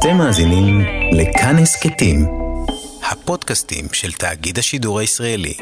אתם 0.00 0.16
מאזינים 0.16 0.80
לכאן 1.12 1.56
הסכתים, 1.62 2.26
הפודקאסטים 3.10 3.84
של 3.92 4.12
תאגיד 4.12 4.58
השידור 4.58 4.98
הישראלי. 4.98 5.54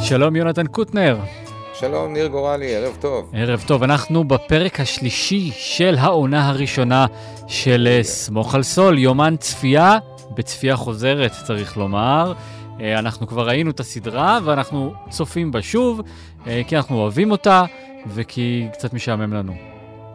שלום 0.00 0.36
יונתן 0.36 0.66
קוטנר. 0.66 1.18
שלום, 1.74 2.12
ניר 2.12 2.26
גורלי, 2.26 2.76
ערב 2.76 2.96
טוב. 3.00 3.30
ערב 3.34 3.64
טוב, 3.66 3.82
אנחנו 3.82 4.24
בפרק 4.24 4.80
השלישי 4.80 5.50
של 5.54 5.96
העונה 5.98 6.48
הראשונה 6.48 7.06
של 7.46 7.88
אה, 7.90 8.02
סמוך 8.02 8.54
על 8.54 8.62
סול, 8.62 8.98
יומן 8.98 9.36
צפייה, 9.36 9.98
בצפייה 10.34 10.76
חוזרת 10.76 11.32
צריך 11.46 11.76
לומר. 11.76 12.32
אה, 12.80 12.98
אנחנו 12.98 13.26
כבר 13.26 13.48
ראינו 13.48 13.70
את 13.70 13.80
הסדרה 13.80 14.38
ואנחנו 14.44 14.92
צופים 15.08 15.50
בה 15.50 15.62
שוב, 15.62 16.00
אה, 16.46 16.62
כי 16.66 16.76
אנחנו 16.76 16.96
אוהבים 16.96 17.30
אותה 17.30 17.64
וכי 18.06 18.68
קצת 18.72 18.92
משעמם 18.92 19.32
לנו. 19.32 19.54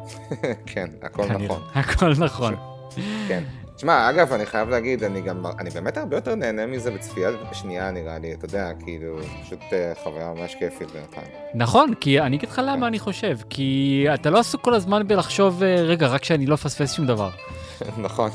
כן, 0.65 0.87
הכל 1.01 1.27
כנראה. 1.27 1.45
נכון. 1.45 1.61
הכל 1.79 2.13
נכון. 2.17 2.55
כן. 3.27 3.43
תשמע, 3.75 4.09
אגב, 4.09 4.33
אני 4.33 4.45
חייב 4.45 4.69
להגיד, 4.69 5.03
אני 5.03 5.21
גם, 5.21 5.45
אני 5.59 5.69
באמת 5.69 5.97
הרבה 5.97 6.17
יותר 6.17 6.35
נהנה 6.35 6.65
מזה 6.65 6.91
בצפייה 6.91 7.29
שנייה, 7.53 7.91
נראה 7.91 8.19
לי, 8.19 8.33
אתה 8.33 8.45
יודע, 8.45 8.71
כאילו, 8.83 9.17
פשוט 9.45 9.59
אה, 9.73 9.93
חוויה 10.03 10.33
ממש 10.33 10.55
כיפית 10.55 10.91
בינתיים. 10.91 11.27
נכון, 11.55 11.93
כי 11.93 12.21
אני 12.21 12.37
אגיד 12.37 12.49
לך 12.49 12.61
למה 12.65 12.87
אני 12.87 12.99
חושב, 12.99 13.37
כי 13.49 14.05
אתה 14.13 14.29
לא 14.29 14.39
עסוק 14.39 14.61
כל 14.61 14.73
הזמן 14.73 15.07
בלחשוב, 15.07 15.63
אה, 15.63 15.75
רגע, 15.75 16.07
רק 16.07 16.23
שאני 16.23 16.45
לא 16.45 16.55
אפספס 16.55 16.93
שום 16.93 17.05
דבר. 17.05 17.29
נכון. 17.97 18.29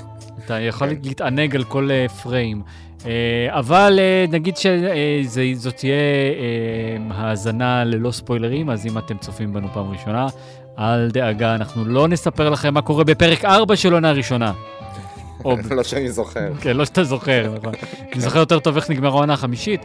אתה 0.45 0.61
יכול 0.61 0.89
כן. 0.89 0.97
להתענג 1.05 1.57
על 1.57 1.65
כל 1.65 1.91
אה, 1.91 2.09
פריים. 2.09 2.63
אה, 3.07 3.59
אבל 3.59 3.99
אה, 3.99 4.25
נגיד 4.29 4.57
שזאת 4.57 5.77
תהיה 5.77 5.95
אה, 5.95 7.15
האזנה 7.15 7.85
ללא 7.85 8.11
ספוילרים, 8.11 8.71
אז 8.71 8.87
אם 8.87 8.99
אתם 8.99 9.19
צופים 9.19 9.53
בנו 9.53 9.69
פעם 9.73 9.91
ראשונה, 9.91 10.27
אל 10.79 11.11
דאגה, 11.11 11.55
אנחנו 11.55 11.85
לא 11.85 12.09
נספר 12.09 12.51
לכם 12.51 12.75
מה 12.75 12.83
קורה 12.83 13.05
בפרק 13.05 13.45
4 13.45 13.77
של 13.77 13.93
עונה 13.93 14.13
ראשונה. 14.13 14.53
לא 15.77 15.83
שאני 15.83 16.11
זוכר. 16.11 16.53
כן, 16.61 16.77
לא 16.77 16.85
שאתה 16.85 17.05
זוכר, 17.05 17.55
נכון. 17.59 17.73
אני 18.13 18.21
זוכר 18.21 18.39
יותר 18.39 18.59
טוב 18.59 18.77
איך 18.77 18.91
נגמרה 18.91 19.11
העונה 19.11 19.33
החמישית, 19.33 19.81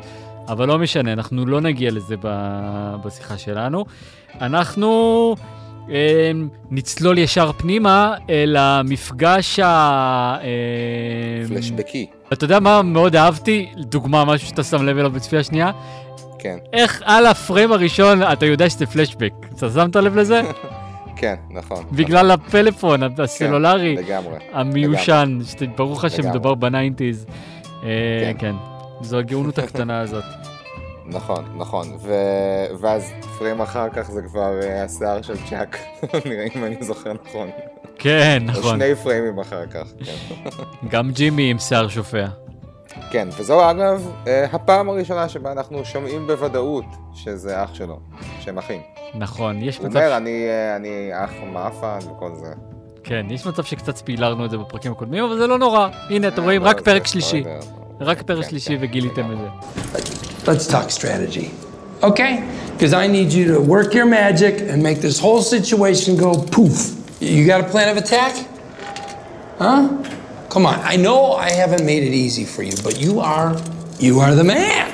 אבל 0.48 0.68
לא 0.68 0.80
משנה, 0.80 1.14
אנחנו 1.14 1.46
לא 1.46 1.62
נגיע 1.62 1.92
לזה 1.92 2.16
בשיחה 3.06 3.38
שלנו. 3.38 3.86
אנחנו 4.42 5.36
אה, 5.40 5.63
נצלול 6.72 7.18
ישר 7.18 7.52
פנימה 7.58 8.16
אל 8.30 8.56
המפגש 8.60 9.60
ה... 9.60 10.38
פלשבקי. 11.48 12.06
אתה 12.34 12.46
יודע 12.46 12.60
מה 12.60 12.82
מאוד 12.82 13.16
אהבתי? 13.16 13.70
דוגמה, 13.78 14.26
משהו 14.26 14.48
שאתה 14.48 14.64
שם 14.64 14.84
לב 14.86 14.98
אליו 14.98 15.12
בצפייה 15.12 15.44
שנייה? 15.44 15.72
כן, 16.40 16.58
איך 16.74 17.02
על 17.06 17.26
הפריים 17.26 17.72
הראשון 17.72 18.24
אתה 18.24 18.46
יודע 18.46 18.70
שזה 18.70 18.86
פלשבק. 18.86 19.34
אתה 19.58 19.70
שמת 19.70 19.96
לב 19.96 20.18
לזה? 20.18 20.42
כן, 21.16 21.36
נכון. 21.50 21.84
בגלל 21.92 22.32
הפלאפון 22.32 23.04
נכון. 23.04 23.24
הסלולרי. 23.24 23.96
כן, 23.98 24.04
לגמרי. 24.04 24.38
המיושן, 24.54 25.40
שברוך 25.60 26.06
השם 26.06 26.18
לגמרי. 26.18 26.30
מדובר 26.30 26.56
ב 26.56 26.63
nineties. 26.63 27.26
אה, 27.84 27.90
כן. 28.24 28.34
כן, 28.40 28.56
זו 29.02 29.18
הגאונות 29.18 29.58
הקטנה 29.58 30.00
הזאת. 30.00 30.24
נכון, 31.06 31.46
נכון. 31.58 31.88
ו- 32.00 32.76
ואז 32.80 33.12
פריים 33.38 33.62
אחר 33.62 33.90
כך 33.90 34.12
זה 34.12 34.22
כבר 34.22 34.62
אה, 34.62 34.84
השיער 34.84 35.22
של 35.22 35.36
צ'אק, 35.50 35.78
נראה 36.26 36.46
אם 36.56 36.64
אני 36.64 36.76
זוכר 36.80 37.14
נכון. 37.14 37.50
כן, 38.00 38.44
או 38.48 38.52
נכון. 38.60 38.80
שני 38.80 38.96
פריימים 38.96 39.40
אחר 39.40 39.66
כך, 39.66 39.88
כן. 40.06 40.16
גם 40.92 41.12
ג'ימי 41.12 41.52
עם 41.52 41.60
שיער 41.60 41.88
שופע. 41.88 42.26
כן, 43.12 43.28
וזו 43.38 43.72
אגב 43.72 44.12
אה, 44.28 44.46
הפעם 44.52 44.90
הראשונה 44.90 45.30
שבה 45.30 45.52
אנחנו 45.52 45.86
שומעים 45.86 46.28
בוודאות 46.28 46.86
שזה 47.14 47.64
אח 47.64 47.74
שלו, 47.74 48.00
שהם 48.40 48.58
אחים. 48.58 48.82
נכון, 49.16 49.62
יש 49.62 49.78
הוא 49.78 49.88
מצב, 49.88 49.96
אומר, 49.96 50.18
אני, 50.18 50.46
אה, 50.48 50.76
אני 50.76 51.10
אח 51.12 51.32
מאפן 51.54 52.00
וכל 52.12 52.32
זה. 52.36 52.54
כן, 53.04 53.26
יש 53.30 53.48
מצב 53.48 53.64
שקצת 53.64 53.96
ספילרנו 53.96 54.46
את 54.46 54.52
זה 54.52 54.58
בפרקים 54.58 54.92
הקודמים, 54.92 55.24
אבל 55.24 55.38
זה 55.38 55.48
לא 55.48 55.58
נורא. 55.58 55.88
הנה, 56.10 56.28
אתם 56.28 56.44
רואים, 56.44 56.64
לא, 56.64 56.70
רק 56.70 56.82
פרק 56.82 57.08
שלישי. 57.08 57.44
רק 58.00 58.22
פרק 58.22 58.44
כן, 58.44 58.50
שלישי 58.50 58.78
כן, 58.78 58.84
וגיליתם 58.84 59.32
את. 59.32 59.38
זה. 59.38 60.13
Let's 60.46 60.68
talk 60.68 60.92
strategy. 60.92 61.52
Okay? 62.02 62.50
Because 62.74 62.94
I 62.94 63.08
need 63.08 63.32
you 63.32 63.54
to 63.54 63.62
work 63.62 63.94
your 63.94 64.06
magic 64.06 64.60
and 64.60 64.84
make 64.84 65.00
this 65.00 65.20
whole 65.20 65.42
situation 65.42 66.18
go 66.18 66.44
poof. 66.44 67.00
You 67.22 67.46
got 67.48 67.62
a 67.62 67.70
plan 67.70 67.90
of 67.90 67.98
attack? 67.98 68.48
Huh? 69.58 70.04
Come 70.50 70.66
on. 70.66 70.80
I 70.82 70.98
know 70.98 71.34
I 71.34 71.50
haven't 71.50 71.86
made 71.86 72.04
it 72.04 72.14
easy 72.14 72.44
for 72.44 72.62
you, 72.62 72.74
but 72.84 73.00
you 73.00 73.22
are 73.22 73.60
you 74.00 74.20
are 74.20 74.36
the 74.36 74.44
man. 74.44 74.92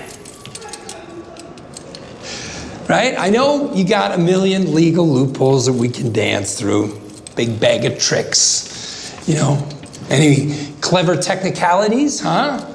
Right? 2.87 3.15
I 3.17 3.29
know 3.29 3.73
you 3.73 3.87
got 3.87 4.13
a 4.13 4.17
million 4.17 4.73
legal 4.73 5.07
loopholes 5.07 5.65
that 5.65 5.73
we 5.73 5.89
can 5.89 6.11
dance 6.11 6.59
through. 6.59 6.99
Big 7.35 7.59
bag 7.59 7.85
of 7.85 7.97
tricks. 7.97 9.15
You 9.27 9.35
know, 9.35 9.67
any 10.09 10.73
clever 10.81 11.15
technicalities, 11.15 12.19
huh? 12.19 12.65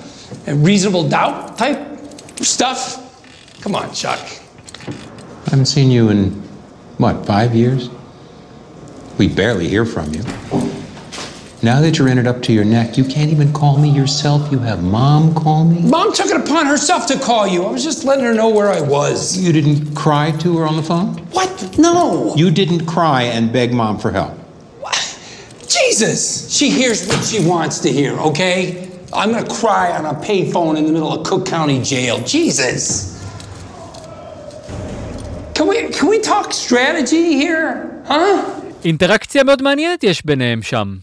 And 0.47 0.65
reasonable 0.65 1.09
doubt 1.09 1.57
type 1.57 1.94
stuff. 2.45 3.01
Come 3.61 3.75
on, 3.75 3.93
Chuck. 3.95 4.21
I 4.87 5.51
haven't 5.51 5.67
seen 5.67 5.91
you 5.91 6.11
in, 6.11 6.31
what, 6.99 7.27
five 7.27 7.55
years? 7.55 7.91
We 9.19 9.29
barely 9.29 9.69
hear 9.69 9.85
from 9.85 10.13
you. 10.13 10.23
Now 11.63 11.81
that 11.81 11.97
you're 11.99 12.09
in 12.09 12.19
it 12.19 12.27
up 12.27 12.43
to 12.43 12.53
your 12.53 12.65
neck, 12.65 12.99
you 12.99 13.05
can't 13.05 13.31
even 13.31 13.51
call 13.53 13.79
me 13.79 13.89
yourself. 13.89 14.53
You 14.53 14.59
have 14.59 14.83
mom 14.83 15.35
call 15.35 15.65
me. 15.65 15.81
Mom 15.81 16.13
took 16.13 16.27
it 16.27 16.37
upon 16.37 16.67
herself 16.67 17.07
to 17.07 17.19
call 17.19 17.47
you. 17.47 17.65
I 17.65 17.71
was 17.71 17.83
just 17.83 18.05
letting 18.05 18.25
her 18.25 18.35
know 18.35 18.51
where 18.51 18.69
I 18.69 18.83
was. 18.83 19.39
You 19.39 19.51
didn't 19.51 19.95
cry 19.95 20.33
to 20.33 20.59
her 20.59 20.67
on 20.67 20.77
the 20.77 20.83
phone? 20.83 21.15
What? 21.31 21.79
No. 21.79 22.35
You 22.37 22.51
didn't 22.51 22.85
cry 22.85 23.23
and 23.23 23.51
beg 23.51 23.73
mom 23.73 23.99
for 23.99 24.11
help. 24.11 24.33
What? 24.81 25.19
Jesus. 25.67 26.55
She 26.55 26.69
hears 26.69 27.09
what 27.09 27.25
she 27.25 27.47
wants 27.47 27.79
to 27.79 27.91
hear, 27.91 28.13
okay? 28.19 28.91
I'm 29.15 29.31
gonna 29.31 29.47
cry 29.63 29.87
on 29.99 30.07
a 30.07 30.15
payphone 30.29 30.77
in 30.77 30.87
the 30.87 30.93
middle 30.93 31.13
of 31.13 31.23
Cook 31.23 31.47
County 31.47 31.81
Jail. 31.91 32.17
Jesus. 32.35 32.83
Can 35.55 35.67
we 35.69 35.77
can 35.97 36.09
we 36.09 36.19
talk 36.19 36.53
strategy 36.53 37.27
here? 37.43 37.69
Huh? 38.09 38.61
אינטראקציה 38.85 39.45
מאוד 39.45 39.63
מעניינת 39.63 40.05
יש 40.05 40.27
ביניהם 40.27 40.63
שם. 40.63 40.97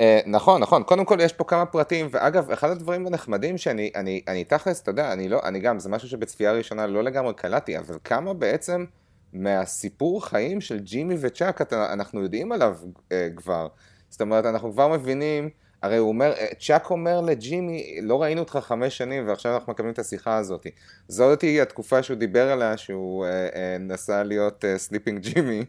אה, 0.00 0.20
נכון, 0.26 0.60
נכון. 0.60 0.82
קודם 0.82 1.04
כל 1.04 1.18
יש 1.22 1.32
פה 1.32 1.44
כמה 1.44 1.66
פרטים, 1.66 2.08
ואגב, 2.10 2.50
אחד 2.50 2.70
הדברים 2.70 3.06
הנחמדים 3.06 3.58
שאני, 3.58 3.90
אני, 3.96 4.20
אני 4.28 4.44
תכלס, 4.44 4.82
אתה 4.82 4.90
יודע, 4.90 5.12
אני 5.12 5.28
לא, 5.28 5.40
אני 5.44 5.60
גם, 5.60 5.78
זה 5.78 5.88
משהו 5.88 6.08
שבצפייה 6.08 6.52
ראשונה 6.52 6.86
לא 6.86 7.04
לגמרי 7.04 7.34
קלטתי, 7.34 7.78
אבל 7.78 7.98
כמה 8.04 8.34
בעצם 8.34 8.84
מהסיפור 9.32 10.26
חיים 10.26 10.60
של 10.60 10.78
ג'ימי 10.78 11.14
וצ'אק 11.20 11.60
אתה, 11.60 11.92
אנחנו 11.92 12.22
יודעים 12.22 12.52
עליו 12.52 12.76
אה, 13.12 13.28
כבר. 13.36 13.66
זאת 14.10 14.20
אומרת, 14.20 14.46
אנחנו 14.46 14.72
כבר 14.72 14.88
מבינים, 14.88 15.48
הרי 15.84 15.96
הוא 15.96 16.08
אומר, 16.08 16.32
אה, 16.32 16.46
צ'אק 16.58 16.90
אומר 16.90 17.20
לג'ימי, 17.20 17.98
לא 18.02 18.22
ראינו 18.22 18.40
אותך 18.40 18.56
חמש 18.62 18.98
שנים 18.98 19.28
ועכשיו 19.28 19.54
אנחנו 19.54 19.72
מקבלים 19.72 19.92
את 19.92 19.98
השיחה 19.98 20.36
הזאת. 20.36 20.66
זאת 21.08 21.42
היא 21.42 21.62
התקופה 21.62 22.02
שהוא 22.02 22.16
דיבר 22.16 22.50
עליה, 22.50 22.76
שהוא 22.76 23.24
אה, 23.24 23.48
אה, 23.54 23.76
נסע 23.80 24.22
להיות 24.22 24.64
Slippin' 24.76 25.20
Jimmy. 25.20 25.64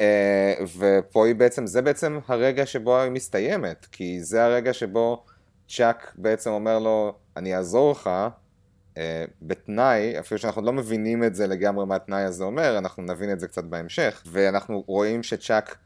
אה, 0.00 0.54
ופה 0.78 1.26
היא 1.26 1.34
בעצם, 1.34 1.66
זה 1.66 1.82
בעצם 1.82 2.18
הרגע 2.26 2.66
שבו 2.66 2.98
היא 2.98 3.10
מסתיימת, 3.10 3.86
כי 3.92 4.20
זה 4.20 4.44
הרגע 4.44 4.72
שבו 4.72 5.24
צ'אק 5.68 6.12
בעצם 6.18 6.50
אומר 6.50 6.78
לו, 6.78 7.14
אני 7.36 7.56
אעזור 7.56 7.92
לך, 7.92 8.10
אה, 8.98 9.24
בתנאי, 9.42 10.18
אפילו 10.18 10.38
שאנחנו 10.38 10.62
לא 10.62 10.72
מבינים 10.72 11.24
את 11.24 11.34
זה 11.34 11.46
לגמרי 11.46 11.86
מה 11.86 11.96
התנאי 11.96 12.22
הזה 12.22 12.44
אומר, 12.44 12.78
אנחנו 12.78 13.02
נבין 13.02 13.32
את 13.32 13.40
זה 13.40 13.48
קצת 13.48 13.64
בהמשך, 13.64 14.22
ואנחנו 14.26 14.84
רואים 14.86 15.22
שצ'אק 15.22 15.76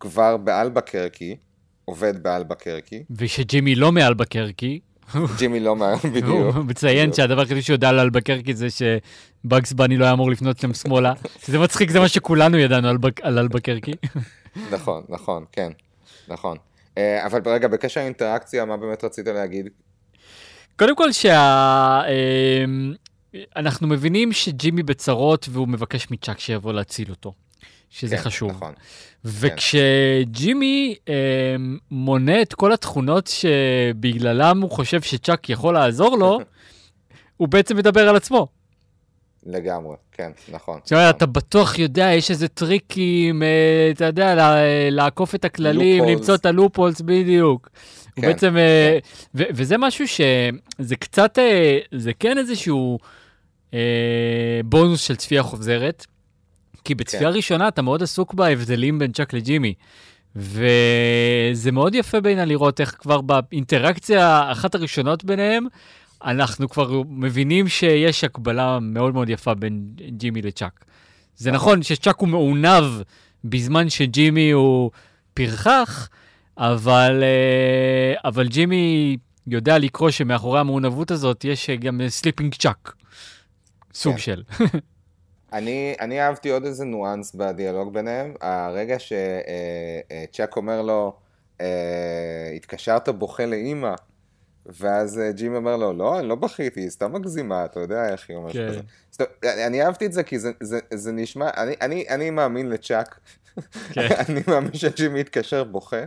כבר 0.00 0.36
באלבקרקי, 0.36 1.36
עובד 1.84 2.22
באלבקרקי, 2.22 3.02
ושג'ימי 3.10 3.74
לא 3.74 3.92
מאלבקרקי, 3.92 4.80
ג'ימי 5.38 5.60
לא 5.60 5.76
מה... 5.76 5.94
בדיוק. 6.04 6.54
הוא 6.56 6.64
מציין 6.64 7.12
שהדבר 7.12 7.40
היחידי 7.40 7.62
שהוא 7.62 7.74
יודע 7.74 7.88
על 7.88 7.98
אלבקרקי 8.00 8.54
זה 8.54 8.66
שבאגס 8.70 9.72
בני 9.72 9.96
לא 9.96 10.04
היה 10.04 10.12
אמור 10.12 10.30
לפנות 10.30 10.58
שם 10.58 10.74
שמאלה. 10.74 11.12
זה 11.46 11.58
מצחיק, 11.58 11.90
זה 11.90 12.00
מה 12.00 12.08
שכולנו 12.08 12.58
ידענו 12.58 12.88
על 12.88 12.96
בק- 12.96 13.20
על 13.20 13.38
אלבקרקי. 13.38 13.92
נכון, 14.74 15.02
נכון, 15.08 15.44
כן, 15.52 15.70
נכון. 16.28 16.56
אה, 16.98 17.26
אבל 17.26 17.40
רגע, 17.46 17.68
בקשר 17.68 18.00
לאינטראקציה, 18.00 18.64
מה 18.64 18.76
באמת 18.76 19.04
רצית 19.04 19.26
להגיד? 19.26 19.68
קודם 20.78 20.96
כל 20.96 21.12
שה... 21.12 22.00
אמ, 22.64 22.94
אנחנו 23.56 23.88
מבינים 23.88 24.32
שג'ימי 24.32 24.82
בצרות 24.82 25.48
והוא 25.50 25.68
מבקש 25.68 26.10
מצ'אק 26.10 26.38
שיבוא 26.38 26.72
להציל 26.72 27.10
אותו, 27.10 27.32
שזה 27.92 28.16
כן, 28.16 28.22
חשוב. 28.22 28.50
נכון. 28.50 28.72
וכשג'ימי 29.24 30.94
אמ, 31.08 31.78
מונה 31.90 32.42
את 32.42 32.54
כל 32.54 32.72
התכונות 32.72 33.26
שבגללם 33.26 34.60
הוא 34.62 34.70
חושב 34.70 35.02
שצ'אק 35.02 35.50
יכול 35.50 35.74
לעזור 35.74 36.16
לו, 36.16 36.40
הוא 37.36 37.48
בעצם 37.48 37.76
מדבר 37.76 38.08
על 38.08 38.16
עצמו. 38.16 38.46
לגמרי, 39.46 39.96
כן, 40.12 40.30
נכון. 40.48 40.80
זאת 40.82 40.92
אומרת. 40.92 41.16
אתה 41.16 41.26
בטוח 41.26 41.78
יודע, 41.78 42.04
יש 42.12 42.30
איזה 42.30 42.48
טריקים, 42.48 43.42
אה, 43.42 43.90
אתה 43.92 44.04
יודע, 44.04 44.34
לעקוף 44.90 45.34
את 45.34 45.44
הכללים. 45.44 46.04
למצוא 46.04 46.34
את 46.34 46.46
הלופולס, 46.46 47.00
בדיוק. 47.00 47.68
כן, 48.16 48.22
בעצם, 48.22 48.56
אה, 48.56 48.98
ו- 49.34 49.50
וזה 49.50 49.78
משהו 49.78 50.08
שזה 50.08 50.96
קצת, 50.96 51.38
אה, 51.38 51.78
זה 51.94 52.12
כן 52.18 52.38
איזשהו 52.38 52.98
אה, 53.74 54.60
בונוס 54.64 55.02
של 55.02 55.16
צפייה 55.16 55.42
חוזרת, 55.42 56.06
כי 56.84 56.94
בצפייה 56.94 57.30
כן. 57.30 57.36
ראשונה 57.36 57.68
אתה 57.68 57.82
מאוד 57.82 58.02
עסוק 58.02 58.34
בהבדלים 58.34 58.98
בין 58.98 59.12
צ'אק 59.12 59.32
לג'ימי. 59.32 59.74
וזה 60.36 61.72
מאוד 61.72 61.94
יפה 61.94 62.20
בעיניי 62.20 62.46
לראות 62.46 62.80
איך 62.80 62.96
כבר 62.98 63.20
באינטראקציה 63.20 64.52
אחת 64.52 64.74
הראשונות 64.74 65.24
ביניהם, 65.24 65.66
אנחנו 66.24 66.68
כבר 66.68 67.02
מבינים 67.08 67.68
שיש 67.68 68.24
הקבלה 68.24 68.78
מאוד 68.80 69.14
מאוד 69.14 69.28
יפה 69.28 69.54
בין 69.54 69.82
ג'ימי 70.08 70.42
לצ'אק. 70.42 70.84
זה 71.36 71.50
נכון 71.50 71.82
שצ'אק 71.82 72.18
הוא 72.18 72.28
מעונב 72.28 73.02
בזמן 73.44 73.88
שג'ימי 73.88 74.50
הוא 74.50 74.90
פרחח, 75.34 76.08
אבל, 76.58 77.22
אה, 77.22 78.28
אבל 78.28 78.48
ג'ימי 78.48 79.16
יודע 79.46 79.78
לקרוא 79.78 80.10
שמאחורי 80.10 80.60
המעונבות 80.60 81.10
הזאת 81.10 81.44
יש 81.44 81.70
גם 81.70 82.00
Slippin' 82.08 82.54
Chuck. 82.54 82.94
סוג 83.94 84.12
כן. 84.14 84.18
של. 84.18 84.42
אני, 85.52 85.94
אני 86.00 86.22
אהבתי 86.22 86.50
עוד 86.50 86.64
איזה 86.64 86.84
ניואנס 86.84 87.34
בדיאלוג 87.34 87.94
ביניהם, 87.94 88.34
הרגע 88.40 88.96
שצ'אק 88.98 90.56
אומר 90.56 90.82
לו, 90.82 91.16
אה, 91.60 92.52
התקשרת 92.56 93.08
בוכה 93.08 93.46
לאימא, 93.46 93.94
ואז 94.66 95.18
אה, 95.18 95.32
ג'ים 95.32 95.54
אומר 95.54 95.76
לו, 95.76 95.92
לא, 95.92 96.18
אני 96.18 96.28
לא 96.28 96.34
בכיתי, 96.34 96.80
היא 96.80 96.90
סתם 96.90 97.12
מגזימה, 97.12 97.64
אתה 97.64 97.80
יודע 97.80 98.08
איך 98.08 98.24
היא 98.28 98.36
אומרת 98.36 98.52
כן. 98.52 98.68
כזה. 98.68 98.80
אומרת, 99.20 99.44
אני, 99.44 99.66
אני 99.66 99.82
אהבתי 99.82 100.06
את 100.06 100.12
זה 100.12 100.22
כי 100.22 100.38
זה, 100.38 100.52
זה, 100.60 100.78
זה 100.94 101.12
נשמע, 101.12 101.50
אני, 101.56 101.74
אני, 101.80 102.04
אני 102.08 102.30
מאמין 102.30 102.68
לצ'אק, 102.68 103.18
כן. 103.92 104.08
אני 104.28 104.40
מאמין 104.46 104.74
שג'ימי 104.74 105.20
יתקשר 105.20 105.64
בוכה, 105.64 106.04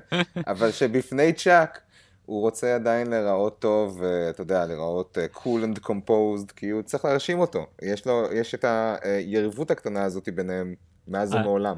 אבל 0.47 0.71
שבפני 0.71 1.33
צ'אק 1.33 1.79
הוא 2.25 2.41
רוצה 2.41 2.75
עדיין 2.75 3.09
להיראות 3.09 3.59
טוב, 3.59 4.03
אה, 4.03 4.29
אתה 4.29 4.41
יודע, 4.41 4.65
להיראות 4.65 5.17
אה, 5.17 5.25
cool 5.35 5.75
and 5.75 5.89
composed, 5.89 6.53
כי 6.55 6.69
הוא 6.69 6.81
צריך 6.81 7.05
להרשים 7.05 7.39
אותו. 7.39 7.65
יש 7.81 8.05
לו, 8.07 8.23
יש 8.33 8.55
את 8.55 8.65
היריבות 9.03 9.71
הקטנה 9.71 10.03
הזאת 10.03 10.29
ביניהם 10.35 10.73
מאז 11.07 11.33
אה. 11.33 11.39
ומעולם. 11.39 11.75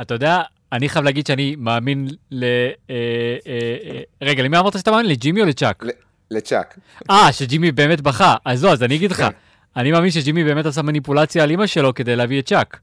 אתה 0.00 0.14
יודע, 0.14 0.42
אני 0.72 0.88
חייב 0.88 1.04
להגיד 1.04 1.26
שאני 1.26 1.56
מאמין 1.58 2.08
ל... 2.30 2.44
אה, 2.44 2.70
אה, 2.90 3.36
אה, 3.90 4.00
רגע, 4.22 4.42
למי 4.42 4.58
אמרת 4.58 4.78
שאתה 4.78 4.90
מאמין? 4.90 5.06
לג'ימי 5.06 5.40
או 5.40 5.46
לצ'אק? 5.46 5.84
לצ'אק. 6.30 6.78
אה, 7.10 7.32
שג'ימי 7.32 7.72
באמת 7.72 8.00
בכה. 8.00 8.36
אז 8.44 8.64
לא, 8.64 8.72
אז 8.72 8.82
אני 8.82 8.96
אגיד 8.96 9.10
לך, 9.10 9.16
כן. 9.16 9.28
אני 9.76 9.92
מאמין 9.92 10.10
שג'ימי 10.10 10.44
באמת 10.44 10.66
עשה 10.66 10.82
מניפולציה 10.82 11.42
על 11.42 11.50
אמא 11.50 11.66
שלו 11.66 11.94
כדי 11.94 12.16
להביא 12.16 12.40
את 12.40 12.46
צ'אק. 12.46 12.80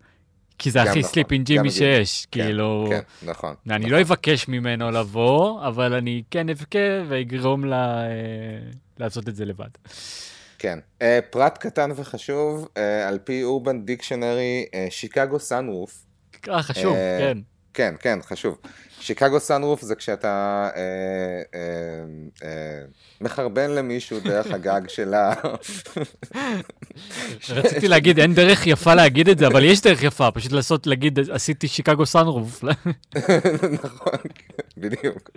כי 0.57 0.71
זה 0.71 0.81
הכי 0.81 0.99
נכון, 0.99 1.11
Slippin' 1.11 1.45
Jimmy. 1.45 1.71
שיש. 1.71 2.27
כן, 2.31 2.43
כאילו, 2.43 2.87
כן, 2.89 3.29
נכון. 3.29 3.55
אני 3.69 3.79
נכון. 3.79 3.91
לא 3.91 4.01
אבקש 4.01 4.47
ממנו 4.47 4.91
לבוא, 4.91 5.67
אבל 5.67 5.93
אני 5.93 6.23
כן 6.31 6.49
אבכה 6.49 6.79
ואגרום 7.07 7.65
לה 7.65 8.03
אה, 8.03 8.09
לעשות 8.97 9.29
את 9.29 9.35
זה 9.35 9.45
לבד. 9.45 9.69
כן. 10.59 10.79
אה, 11.01 11.19
פרט 11.29 11.57
קטן 11.57 11.91
וחשוב, 11.95 12.67
אה, 12.77 13.07
על 13.07 13.19
פי 13.23 13.43
אורבן 13.43 13.85
דיקשנרי, 13.85 14.65
שיקגו 14.89 15.39
סאנרוף, 15.39 16.05
אה, 16.49 16.63
חשוב, 16.63 16.95
כן. 17.19 17.37
כן, 17.73 17.95
כן, 17.99 18.19
חשוב. 18.21 18.57
שיקגו 19.03 19.39
סאנרוף 19.39 19.81
זה 19.81 19.95
כשאתה 19.95 20.69
אה, 20.75 20.81
אה, 21.55 21.59
אה, 22.43 22.81
מחרבן 23.21 23.71
למישהו 23.71 24.19
דרך 24.19 24.51
הגג 24.51 24.81
של 24.87 25.13
ה... 25.13 25.33
רציתי 27.49 27.87
להגיד, 27.87 28.19
אין 28.19 28.33
דרך 28.33 28.67
יפה 28.67 28.95
להגיד 28.95 29.29
את 29.29 29.37
זה, 29.37 29.47
אבל 29.47 29.63
יש 29.63 29.81
דרך 29.81 30.03
יפה, 30.03 30.31
פשוט 30.31 30.51
לעשות, 30.51 30.87
להגיד, 30.87 31.19
עשיתי 31.31 31.67
שיקגו 31.67 32.05
סאנרוף. 32.05 32.63
נכון, 33.83 34.19
בדיוק. 34.77 35.29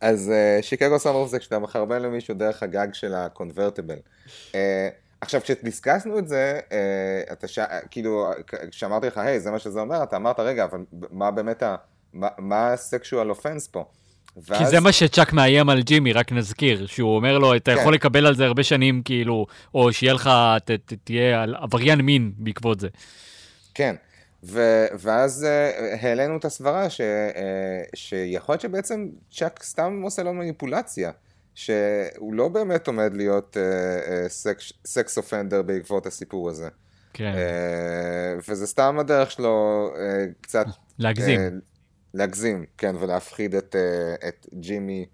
אז 0.00 0.30
אה, 0.30 0.58
שיקגו 0.62 0.98
סאנרוף 0.98 1.30
זה 1.30 1.38
כשאתה 1.38 1.58
מחרבן 1.58 2.02
למישהו 2.02 2.34
דרך 2.34 2.62
הגג 2.62 2.88
של 2.92 3.14
הקונברטיבל. 3.14 3.98
אה, 4.54 4.88
עכשיו, 5.20 5.40
כשדיסקסנו 5.40 6.18
את 6.18 6.28
זה, 6.28 6.60
אה, 6.72 7.32
אתה 7.32 7.48
ש... 7.48 7.58
כאילו, 7.90 8.30
כשאמרתי 8.70 9.06
לך, 9.06 9.18
היי, 9.18 9.40
זה 9.40 9.50
מה 9.50 9.58
שזה 9.58 9.80
אומר, 9.80 10.02
אתה 10.02 10.16
אמרת, 10.16 10.40
רגע, 10.40 10.64
אבל 10.64 10.78
מה 11.10 11.30
באמת 11.30 11.62
ה... 11.62 11.76
מה- 12.14 12.28
מה 12.38 12.72
הסקשואל 12.72 13.30
אופנס 13.30 13.68
פה? 13.68 13.84
כי 14.34 14.40
ואז- 14.52 14.70
זה 14.70 14.80
מה 14.80 14.92
שצ'אק 14.92 15.32
מאיים 15.32 15.68
על 15.68 15.82
ג'ימי, 15.82 16.12
רק 16.12 16.32
נזכיר, 16.32 16.86
שהוא 16.86 17.16
אומר 17.16 17.38
לו, 17.38 17.56
אתה 17.56 17.74
כן. 17.74 17.80
יכול 17.80 17.94
לקבל 17.94 18.26
על 18.26 18.34
זה 18.34 18.44
הרבה 18.44 18.62
שנים, 18.62 19.02
כאילו, 19.04 19.46
או 19.74 19.92
שיהיה 19.92 20.12
לך, 20.14 20.30
ת- 20.64 20.70
ת- 20.70 20.92
תהיה 21.04 21.42
על- 21.42 21.54
עבריין 21.54 22.00
מין 22.00 22.32
בעקבות 22.36 22.80
זה. 22.80 22.88
כן, 23.74 23.94
ו- 24.44 24.86
ואז 24.98 25.44
אה, 25.44 25.70
העלינו 26.00 26.36
את 26.36 26.44
הסברה 26.44 26.90
ש- 26.90 27.00
אה, 27.00 27.36
שיכול 27.94 28.52
להיות 28.52 28.60
שבעצם 28.62 29.06
צ'אק 29.30 29.62
סתם 29.62 30.00
עושה 30.02 30.22
לו 30.22 30.32
מניפולציה, 30.34 31.10
שהוא 31.54 32.34
לא 32.34 32.48
באמת 32.48 32.86
עומד 32.86 33.10
להיות 33.14 33.56
סקס 34.86 35.16
אופנדר 35.18 35.62
בעקבות 35.62 36.06
הסיפור 36.06 36.50
הזה. 36.50 36.68
כן, 37.12 37.32
אה, 37.36 38.34
וזה 38.48 38.66
סתם 38.66 38.96
הדרך 39.00 39.30
שלו 39.30 39.88
קצת... 40.40 40.66
להגזים. 40.98 41.40
להגזים, 42.14 42.64
כן, 42.78 42.96
ולהפחיד 43.00 43.54
את, 43.54 43.76
אה, 43.76 44.28
את 44.28 44.46
ג'ימי 44.54 45.06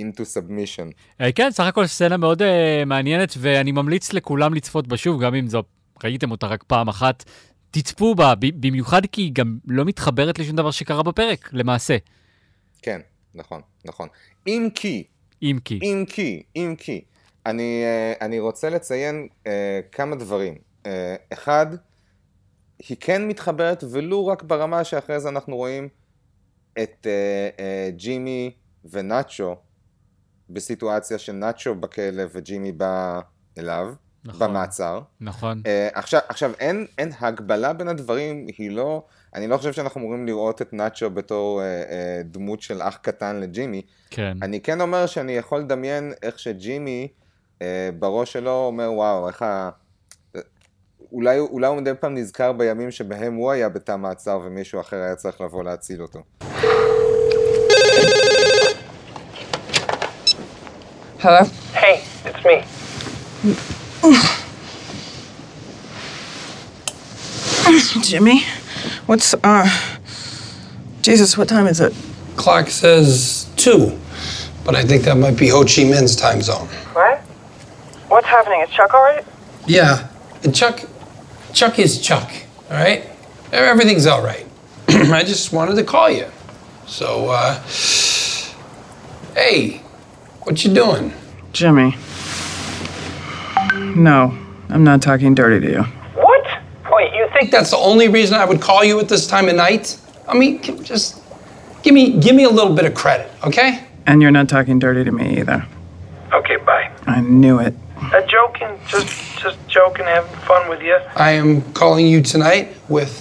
into 0.00 0.20
submission. 0.20 0.92
אה, 1.20 1.32
כן, 1.32 1.50
סך 1.50 1.64
הכל 1.64 1.86
סצנה 1.86 2.16
מאוד 2.16 2.42
אה, 2.42 2.82
מעניינת, 2.86 3.34
ואני 3.38 3.72
ממליץ 3.72 4.12
לכולם 4.12 4.54
לצפות 4.54 4.88
בה 4.88 4.96
שוב, 4.96 5.22
גם 5.22 5.34
אם 5.34 5.48
זו, 5.48 5.62
ראיתם 6.04 6.30
אותה 6.30 6.46
רק 6.46 6.62
פעם 6.62 6.88
אחת, 6.88 7.24
תצפו 7.70 8.14
בה, 8.14 8.34
ב- 8.34 8.66
במיוחד 8.66 9.06
כי 9.06 9.22
היא 9.22 9.32
גם 9.34 9.58
לא 9.66 9.84
מתחברת 9.84 10.38
לשום 10.38 10.56
דבר 10.56 10.70
שקרה 10.70 11.02
בפרק, 11.02 11.48
למעשה. 11.52 11.96
כן, 12.82 13.00
נכון, 13.34 13.60
נכון. 13.84 14.08
אם 14.46 14.68
כי, 14.74 15.04
אם 15.42 15.58
כי. 15.64 15.78
אם 15.82 16.04
כי, 16.08 16.42
אם 16.56 16.74
כי. 16.78 17.04
אני, 17.46 17.82
אה, 17.84 18.12
אני 18.20 18.40
רוצה 18.40 18.70
לציין 18.70 19.28
אה, 19.46 19.80
כמה 19.92 20.16
דברים. 20.16 20.54
אה, 20.86 21.16
אחד, 21.32 21.66
היא 22.88 22.96
כן 23.00 23.28
מתחברת 23.28 23.84
ולו 23.90 24.26
רק 24.26 24.42
ברמה 24.42 24.84
שאחרי 24.84 25.20
זה 25.20 25.28
אנחנו 25.28 25.56
רואים 25.56 25.88
את 26.78 27.06
אה, 27.06 27.48
אה, 27.58 27.90
ג'ימי 27.90 28.50
ונאצ'ו 28.90 29.56
בסיטואציה 30.50 31.18
שנאצ'ו 31.18 31.74
בכלא 31.74 32.22
וג'ימי 32.32 32.72
בא 32.72 33.20
אליו, 33.58 33.94
נכון. 34.24 34.48
במעצר. 34.48 35.00
נכון. 35.20 35.62
אה, 35.66 35.88
עכשיו, 35.94 36.20
עכשיו 36.28 36.52
אין, 36.58 36.86
אין 36.98 37.10
הגבלה 37.20 37.72
בין 37.72 37.88
הדברים, 37.88 38.46
היא 38.58 38.70
לא, 38.70 39.04
אני 39.34 39.46
לא 39.46 39.56
חושב 39.56 39.72
שאנחנו 39.72 40.00
אמורים 40.00 40.26
לראות 40.26 40.62
את 40.62 40.72
נאצ'ו 40.72 41.10
בתור 41.10 41.62
אה, 41.62 41.66
אה, 41.66 42.22
דמות 42.24 42.62
של 42.62 42.82
אח 42.82 42.96
קטן 42.96 43.36
לג'ימי. 43.36 43.82
כן. 44.10 44.36
אני 44.42 44.60
כן 44.60 44.80
אומר 44.80 45.06
שאני 45.06 45.32
יכול 45.32 45.60
לדמיין 45.60 46.12
איך 46.22 46.38
שג'ימי 46.38 47.08
אה, 47.62 47.90
בראש 47.98 48.32
שלו 48.32 48.66
אומר 48.66 48.92
וואו 48.92 49.28
איך 49.28 49.42
ה... 49.42 49.70
אולי, 51.12 51.38
אולי 51.38 51.66
הוא 51.66 51.76
מדי 51.76 51.90
פעם 52.00 52.14
נזכר 52.14 52.52
בימים 52.52 52.90
שבהם 52.90 53.34
הוא 53.34 53.50
היה 53.50 53.68
בתא 53.68 53.96
מעצר 53.96 54.40
ומישהו 54.44 54.80
אחר 54.80 54.96
היה 54.96 55.14
צריך 55.14 55.40
לבוא 55.40 55.64
להציל 55.64 56.02
אותו. 56.02 56.20
Hello? 61.18 61.44
Hey, 61.74 62.02
it's 62.24 62.44
me. 62.44 62.56
Jimmy? 68.02 68.38
What's, 69.06 69.32
uh. 69.44 69.68
Jesus, 71.00 71.38
what 71.38 71.48
time 71.48 71.68
is 71.68 71.80
it? 71.80 71.92
Clock 72.36 72.66
says 72.70 73.46
two, 73.56 73.82
but 74.64 74.74
I 74.74 74.82
think 74.82 75.04
that 75.04 75.16
might 75.16 75.36
be 75.36 75.48
Ho 75.54 75.60
Chi 75.62 75.82
Minh's 75.92 76.16
time 76.16 76.40
zone. 76.42 76.66
What? 76.98 77.20
What's 78.08 78.26
happening? 78.26 78.60
Is 78.62 78.70
Chuck 78.70 78.92
all 78.92 79.04
right? 79.10 79.24
Yeah, 79.66 80.08
and 80.42 80.52
Chuck, 80.52 80.76
Chuck 81.52 81.78
is 81.78 82.00
Chuck, 82.00 82.30
all 82.70 82.76
right? 82.76 83.04
Everything's 83.52 84.06
all 84.06 84.22
right. 84.22 84.46
I 84.88 85.22
just 85.22 85.52
wanted 85.52 85.76
to 85.76 85.84
call 85.84 86.10
you. 86.10 86.26
So, 86.86 87.28
uh, 87.28 87.60
hey, 89.34 89.78
what 90.42 90.64
you 90.64 90.72
doing? 90.72 91.12
Jimmy. 91.52 91.94
No, 93.94 94.36
I'm 94.70 94.84
not 94.84 95.02
talking 95.02 95.34
dirty 95.34 95.66
to 95.66 95.72
you. 95.72 95.82
What? 95.82 96.46
Wait, 96.90 97.12
you 97.14 97.28
think 97.28 97.42
think 97.42 97.50
that's 97.50 97.70
the 97.70 97.76
only 97.76 98.06
reason 98.06 98.36
I 98.36 98.44
would 98.44 98.60
call 98.60 98.84
you 98.84 99.00
at 99.00 99.08
this 99.08 99.26
time 99.26 99.48
of 99.48 99.56
night. 99.56 99.98
I 100.28 100.34
mean, 100.34 100.62
c- 100.62 100.78
just 100.84 101.20
give 101.82 101.92
me 101.92 102.18
give 102.20 102.36
me 102.36 102.44
a 102.44 102.48
little 102.48 102.72
bit 102.74 102.84
of 102.84 102.94
credit, 102.94 103.30
okay? 103.42 103.84
And 104.06 104.22
you're 104.22 104.30
not 104.30 104.48
talking 104.48 104.78
dirty 104.78 105.02
to 105.02 105.10
me 105.10 105.40
either. 105.40 105.66
Okay, 106.32 106.56
bye. 106.56 106.90
I 107.06 107.20
knew 107.20 107.58
it. 107.58 107.74
Uh, 108.10 108.20
joking, 108.26 108.72
just 108.88 109.08
just 109.42 109.58
joking, 109.68 110.04
having 110.04 110.36
fun 110.48 110.68
with 110.68 110.82
you. 110.82 110.96
I 111.14 111.30
am 111.32 111.62
calling 111.72 112.06
you 112.06 112.20
tonight 112.20 112.66
with 112.88 113.12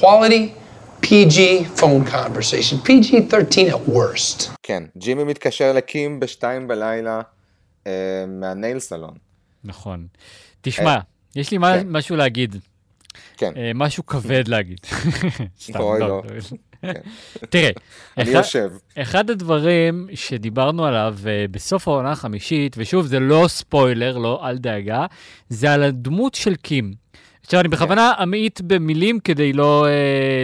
quality 0.00 0.54
PG 1.02 1.64
phone 1.80 2.04
conversation. 2.04 2.78
PG 2.78 3.28
13 3.28 3.68
at 3.68 3.88
worst. 3.88 4.50
כן, 4.62 4.82
ג'ימי 4.96 5.24
מתקשר 5.24 5.72
לקים 5.72 6.20
בשתיים 6.20 6.68
בלילה 6.68 7.20
אה, 7.86 8.24
מהנייל 8.28 8.78
סלון. 8.80 9.14
נכון. 9.64 10.06
תשמע, 10.60 10.98
יש 11.36 11.50
לי 11.50 11.58
כן. 11.58 11.86
משהו 11.88 12.16
להגיד. 12.16 12.56
כן, 13.36 13.52
אה, 13.56 13.70
משהו 13.74 14.06
כבד 14.06 14.48
להגיד. 14.48 14.78
סתם, 15.60 15.80
אוי, 15.80 16.00
לא. 16.00 16.22
תראה, 17.50 17.70
אני 18.18 18.24
אחד- 18.30 18.38
יושב. 18.38 18.70
אחד 18.98 19.30
הדברים 19.30 20.08
שדיברנו 20.14 20.84
עליו 20.86 21.16
אה, 21.26 21.44
בסוף 21.50 21.88
העונה 21.88 22.10
החמישית, 22.12 22.74
ושוב, 22.78 23.06
זה 23.06 23.20
לא 23.20 23.44
ספוילר, 23.48 24.18
לא, 24.18 24.40
אל 24.48 24.58
דאגה, 24.58 25.06
זה 25.48 25.72
על 25.72 25.82
הדמות 25.82 26.34
של 26.34 26.54
קים. 26.54 26.92
עכשיו, 27.44 27.60
אני 27.60 27.68
בכוונה 27.68 28.12
אמעיט 28.22 28.60
במילים 28.66 29.20
כדי 29.20 29.52
לא 29.52 29.86
אה, 29.86 29.92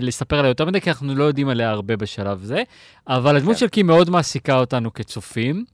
לספר 0.03 0.39
עליה 0.39 0.49
יותר 0.49 0.65
מדי, 0.65 0.81
כי 0.81 0.91
אנחנו 0.91 1.15
לא 1.15 1.25
יודעים 1.25 1.49
עליה 1.49 1.71
הרבה 1.71 1.97
בשלב 1.97 2.43
זה, 2.43 2.63
אבל 3.09 3.37
הדמות 3.37 3.53
כן. 3.55 3.59
של 3.61 3.69
קים 3.69 3.87
מאוד 3.87 4.11
מעסיקה 4.11 4.59
אותנו 4.59 4.95
כצופים, 4.95 5.65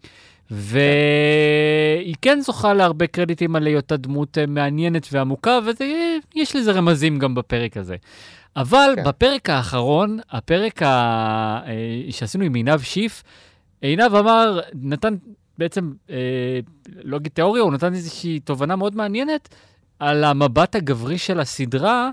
והיא 0.51 2.15
כן 2.23 2.41
זוכה 2.41 2.75
להרבה 2.75 3.07
קרדיטים 3.07 3.57
על 3.57 3.67
היותה 3.67 3.97
דמות 3.97 4.39
אה, 4.39 4.47
מעניינת 4.47 5.09
ועמוקה, 5.13 5.59
ויש 6.35 6.57
לזה 6.57 6.73
רמזים 6.73 7.19
גם 7.19 7.35
בפרק 7.35 7.77
הזה. 7.77 7.97
אבל 8.57 8.93
כן. 8.97 9.05
בפרק 9.05 9.51
האחרון, 9.51 10.19
הפרק 10.31 10.83
ה... 10.83 10.89
אה, 11.67 11.73
שעשינו 12.11 12.45
עם 12.45 12.55
עינב 12.55 12.81
שיף, 12.81 13.23
עינב 13.81 14.15
אמר, 14.15 14.61
נתן 14.75 15.15
בעצם, 15.59 15.93
אה, 16.11 16.61
לא 17.05 17.17
אגיד 17.17 17.33
תיאוריה, 17.33 17.63
הוא 17.63 17.73
נתן 17.73 17.95
איזושהי 17.95 18.41
תובנה 18.41 18.77
מאוד 18.77 18.97
מעניינת 18.97 19.49
על 19.99 20.25
המבט 20.25 20.75
הגברי 20.75 21.19
של 21.19 21.41
הסדרה, 21.41 22.11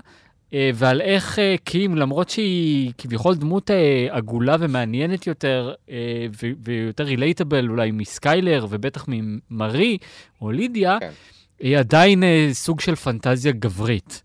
ועל 0.74 1.00
איך 1.00 1.38
אה, 1.38 1.54
קים, 1.64 1.96
למרות 1.96 2.30
שהיא 2.30 2.92
כביכול 2.98 3.34
דמות 3.34 3.70
אה, 3.70 4.06
עגולה 4.10 4.56
ומעניינת 4.60 5.26
יותר, 5.26 5.74
אה, 5.90 6.26
ויותר 6.64 7.04
רילייטבל 7.04 7.68
אולי 7.68 7.90
מסקיילר, 7.90 8.66
ובטח 8.70 9.04
ממרי 9.08 9.98
או 10.40 10.50
לידיה, 10.50 10.98
כן. 11.00 11.10
היא 11.60 11.78
עדיין 11.78 12.22
אה, 12.22 12.48
סוג 12.52 12.80
של 12.80 12.94
פנטזיה 12.94 13.52
גברית. 13.52 14.22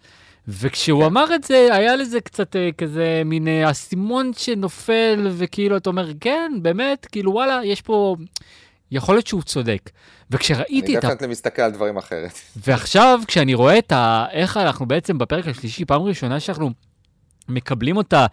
וכשהוא 0.48 1.02
כן. 1.02 1.06
אמר 1.06 1.36
את 1.36 1.44
זה, 1.44 1.68
היה 1.72 1.96
לזה 1.96 2.22
קצת 2.22 2.56
אה, 2.56 2.70
כזה 2.78 3.22
מין 3.26 3.48
אה, 3.48 3.72
אסימון 3.72 4.32
שנופל, 4.38 5.28
וכאילו 5.32 5.78
אתה 5.78 5.90
אומר, 5.90 6.12
כן, 6.20 6.52
באמת, 6.62 7.08
כאילו 7.12 7.32
וואלה, 7.32 7.62
יש 7.64 7.82
פה... 7.82 8.16
יכול 8.92 9.16
להיות 9.16 9.28
שהוא 9.28 9.42
צודק. 9.42 9.90
וכשראיתי 10.32 10.92
אני 10.92 10.98
את 10.98 11.04
ה... 11.04 11.08
דפנטלי 11.08 11.28
מסתכל 11.28 11.62
על 11.62 11.72
דברים 11.72 11.98
אחרת. 11.98 12.32
ועכשיו, 12.68 13.20
כשאני 13.28 13.54
רואה 13.54 13.78
את 13.78 13.92
ה... 13.92 14.26
איך 14.32 14.58
אנחנו 14.58 14.86
בעצם 14.86 15.18
בפרק 15.18 15.48
השלישי, 15.48 15.86
פעם 15.86 16.02
ראשונה 16.02 16.40
שאנחנו 16.40 16.70
מקבלים 17.50 17.98
אותה, 17.98 18.26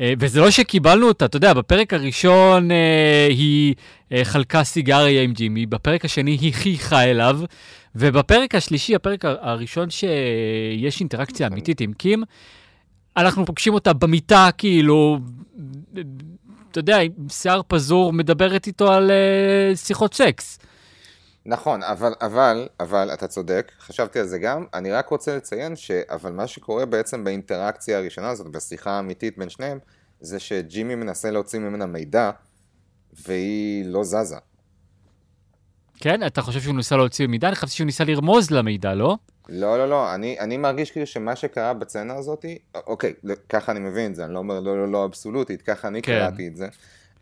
אה, 0.00 0.12
וזה 0.18 0.40
לא 0.40 0.50
שקיבלנו 0.50 1.08
אותה, 1.08 1.24
אתה 1.24 1.36
יודע, 1.36 1.54
בפרק 1.54 1.92
הראשון 1.92 2.70
אה, 2.70 3.26
היא 3.30 3.74
אה, 4.12 4.24
חלקה 4.24 4.64
סיגריה 4.64 5.22
עם 5.22 5.32
ג'ימי, 5.32 5.66
בפרק 5.66 6.04
השני 6.04 6.30
היא 6.40 6.54
חייכה 6.54 7.02
אליו, 7.02 7.40
ובפרק 7.94 8.54
השלישי, 8.54 8.94
הפרק 8.94 9.24
הראשון 9.24 9.90
שיש 9.90 11.00
אינטראקציה 11.00 11.46
אמיתית 11.46 11.80
עם 11.80 11.92
קים, 11.92 12.22
אנחנו 13.16 13.46
פוגשים 13.46 13.74
אותה 13.74 13.92
במיטה, 13.92 14.48
כאילו, 14.58 15.18
אתה 16.74 16.80
יודע, 16.80 16.98
עם 16.98 17.28
שיער 17.28 17.60
פזור, 17.68 18.12
מדברת 18.12 18.66
איתו 18.66 18.92
על 18.92 19.10
אה, 19.10 19.76
שיחות 19.76 20.14
סקס. 20.14 20.58
נכון, 21.46 21.82
אבל, 21.82 22.14
אבל, 22.20 22.68
אבל, 22.80 23.10
אתה 23.12 23.28
צודק, 23.28 23.72
חשבתי 23.80 24.18
על 24.20 24.26
זה 24.26 24.38
גם, 24.38 24.64
אני 24.74 24.92
רק 24.92 25.08
רוצה 25.08 25.36
לציין 25.36 25.76
ש... 25.76 25.90
אבל 25.90 26.32
מה 26.32 26.46
שקורה 26.46 26.86
בעצם 26.86 27.24
באינטראקציה 27.24 27.98
הראשונה 27.98 28.28
הזאת, 28.28 28.46
בשיחה 28.52 28.90
האמיתית 28.90 29.38
בין 29.38 29.48
שניהם, 29.48 29.78
זה 30.20 30.40
שג'ימי 30.40 30.94
מנסה 30.94 31.30
להוציא 31.30 31.58
ממנה 31.58 31.86
מידע, 31.86 32.30
והיא 33.26 33.84
לא 33.86 34.04
זזה. 34.04 34.36
כן? 36.00 36.26
אתה 36.26 36.42
חושב 36.42 36.60
שהוא 36.60 36.74
ניסה 36.74 36.96
להוציא 36.96 37.26
מידע? 37.26 37.48
אני 37.48 37.56
חשבתי 37.56 37.72
שהוא 37.72 37.86
ניסה 37.86 38.04
לרמוז 38.04 38.50
למידע, 38.50 38.94
לא? 38.94 39.16
לא, 39.48 39.78
לא, 39.78 39.88
לא, 39.88 40.14
אני, 40.14 40.40
אני 40.40 40.56
מרגיש 40.56 40.90
כאילו 40.90 41.06
שמה 41.06 41.36
שקרה 41.36 41.74
בצנה 41.74 42.14
הזאת, 42.14 42.44
אוקיי, 42.74 43.12
ככה 43.48 43.72
אני 43.72 43.80
מבין 43.80 44.10
את 44.10 44.16
זה, 44.16 44.24
אני 44.24 44.34
לא 44.34 44.38
אומר 44.38 44.60
לא, 44.60 44.76
לא, 44.76 44.92
לא 44.92 45.04
אבסולוטית, 45.04 45.62
ככה 45.62 45.88
אני 45.88 46.02
כן. 46.02 46.12
קראתי 46.12 46.48
את 46.48 46.56
זה. 46.56 46.68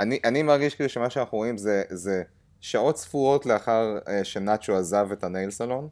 אני, 0.00 0.19
אני 0.25 0.43
מרגיש 0.43 0.75
כאילו 0.75 0.88
שמה 0.88 1.11
שאנחנו 1.11 1.38
רואים 1.38 1.59
זה, 1.59 1.83
זה 1.91 2.23
שעות 2.61 2.97
ספורות 2.97 3.47
לאחר 3.47 3.99
אה, 4.09 4.25
שנאצ'ו 4.25 4.76
עזב 4.76 5.09
את 5.12 5.25
הנייל 5.25 5.50
סלון, 5.50 5.88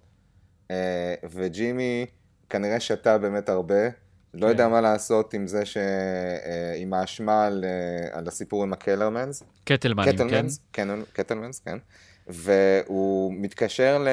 אה, 0.70 1.14
וג'ימי 1.30 2.06
כנראה 2.48 2.80
שתה 2.80 3.18
באמת 3.18 3.48
הרבה, 3.48 3.88
לא 4.34 4.46
יודע 4.46 4.68
מה 4.68 4.80
לעשות 4.80 5.34
עם 5.34 5.46
זה 5.46 5.64
ש... 5.64 5.76
אה, 5.76 6.74
עם 6.76 6.92
האשמה 6.92 7.46
על, 7.46 7.64
אה, 7.64 8.18
על 8.18 8.28
הסיפור 8.28 8.62
עם 8.62 8.72
הקלרמנס. 8.72 9.42
קטלמנים, 9.64 10.16
כן? 10.16 10.28
קטלמנס, 10.28 10.60
כן, 10.72 10.88
קטלמנס, 11.12 11.60
כן. 11.60 11.78
והוא 12.32 13.32
מתקשר 13.36 14.04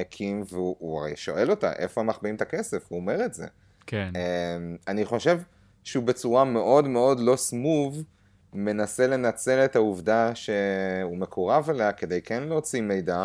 לקים, 0.00 0.42
והוא 0.48 0.76
הוא 0.78 1.00
הרי 1.00 1.16
שואל 1.16 1.50
אותה, 1.50 1.72
איפה 1.72 2.02
מחביאים 2.02 2.36
את 2.36 2.42
הכסף? 2.42 2.84
הוא 2.88 3.00
אומר 3.00 3.24
את 3.24 3.34
זה. 3.34 3.46
כן. 3.86 4.10
אמ, 4.16 4.76
אני 4.88 5.04
חושב 5.04 5.40
שהוא 5.84 6.04
בצורה 6.04 6.44
מאוד 6.44 6.88
מאוד 6.88 7.20
לא 7.20 7.36
סמוב, 7.36 8.02
מנסה 8.52 9.06
לנצל 9.06 9.64
את 9.64 9.76
העובדה 9.76 10.34
שהוא 10.34 11.16
מקורב 11.18 11.70
אליה 11.70 11.92
כדי 11.92 12.22
כן 12.22 12.42
להוציא 12.42 12.82
מידע, 12.82 13.22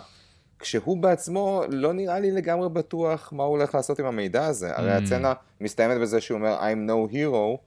כשהוא 0.60 0.98
בעצמו 0.98 1.64
לא 1.70 1.94
נראה 1.94 2.20
לי 2.20 2.32
לגמרי 2.32 2.70
בטוח 2.70 3.34
מה 3.34 3.44
הוא 3.44 3.58
הולך 3.58 3.76
לעשות 3.76 4.00
עם 4.00 4.06
המידע 4.06 4.46
הזה. 4.46 4.78
הרי 4.78 4.98
Mm. 4.98 5.02
הצצנה 5.02 5.34
מסתיימת 5.62 6.02
בזה 6.02 6.22
שהוא 6.22 6.38
אומר 6.38 6.60
I'm 6.60 6.90
no 6.90 7.14
hero, 7.14 7.58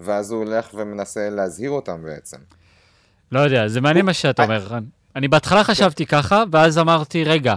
ואז 0.00 0.30
הוא 0.30 0.44
הולך 0.44 0.74
ומנסה 0.74 1.30
להזהיר 1.30 1.70
אותם 1.70 2.02
בעצם. 2.04 2.36
לא 3.32 3.40
יודע, 3.40 3.68
זה 3.68 3.80
מעניין 3.80 4.06
מה 4.06 4.14
שאתה 4.14 4.42
אומר, 4.42 4.58
רן. 4.58 4.84
אני 5.16 5.28
בהתחלה 5.28 5.64
חשבתי 5.64 6.06
ככה, 6.06 6.42
ואז 6.52 6.78
אמרתי, 6.78 7.24
רגע, 7.24 7.54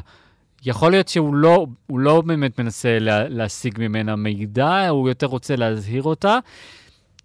יכול 0.66 0.92
להיות 0.92 1.08
שהוא 1.08 1.36
לא, 1.36 1.68
לא 1.90 2.22
באמת 2.22 2.60
מנסה 2.60 3.00
לה, 3.00 3.30
להשיג 3.30 3.76
ממנה 3.78 4.16
מידע, 4.16 4.88
הוא 4.88 5.10
יותר 5.10 5.28
רוצה 5.28 5.56
להזהיר 5.56 6.04
אותה. 6.04 6.40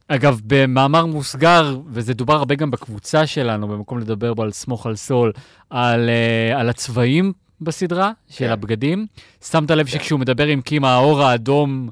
אגב, 0.08 0.40
במאמר 0.46 1.06
מוסגר, 1.06 1.78
וזה 1.88 2.14
דובר 2.14 2.34
הרבה 2.34 2.54
גם 2.54 2.70
בקבוצה 2.70 3.26
שלנו, 3.26 3.68
במקום 3.68 3.98
לדבר 3.98 4.34
בו 4.34 4.42
על 4.42 4.52
סמוך 4.52 4.86
על 4.86 4.96
סול, 4.96 5.32
על, 5.70 6.08
uh, 6.08 6.58
על 6.58 6.68
הצבעים 6.68 7.32
בסדרה, 7.60 8.12
של 8.28 8.46
כן. 8.46 8.50
הבגדים. 8.50 9.06
שמת 9.44 9.70
לב 9.70 9.86
שכשהוא 9.86 10.20
מדבר 10.20 10.46
עם 10.46 10.60
קים, 10.60 10.84
האור 10.84 11.22
האדום 11.22 11.88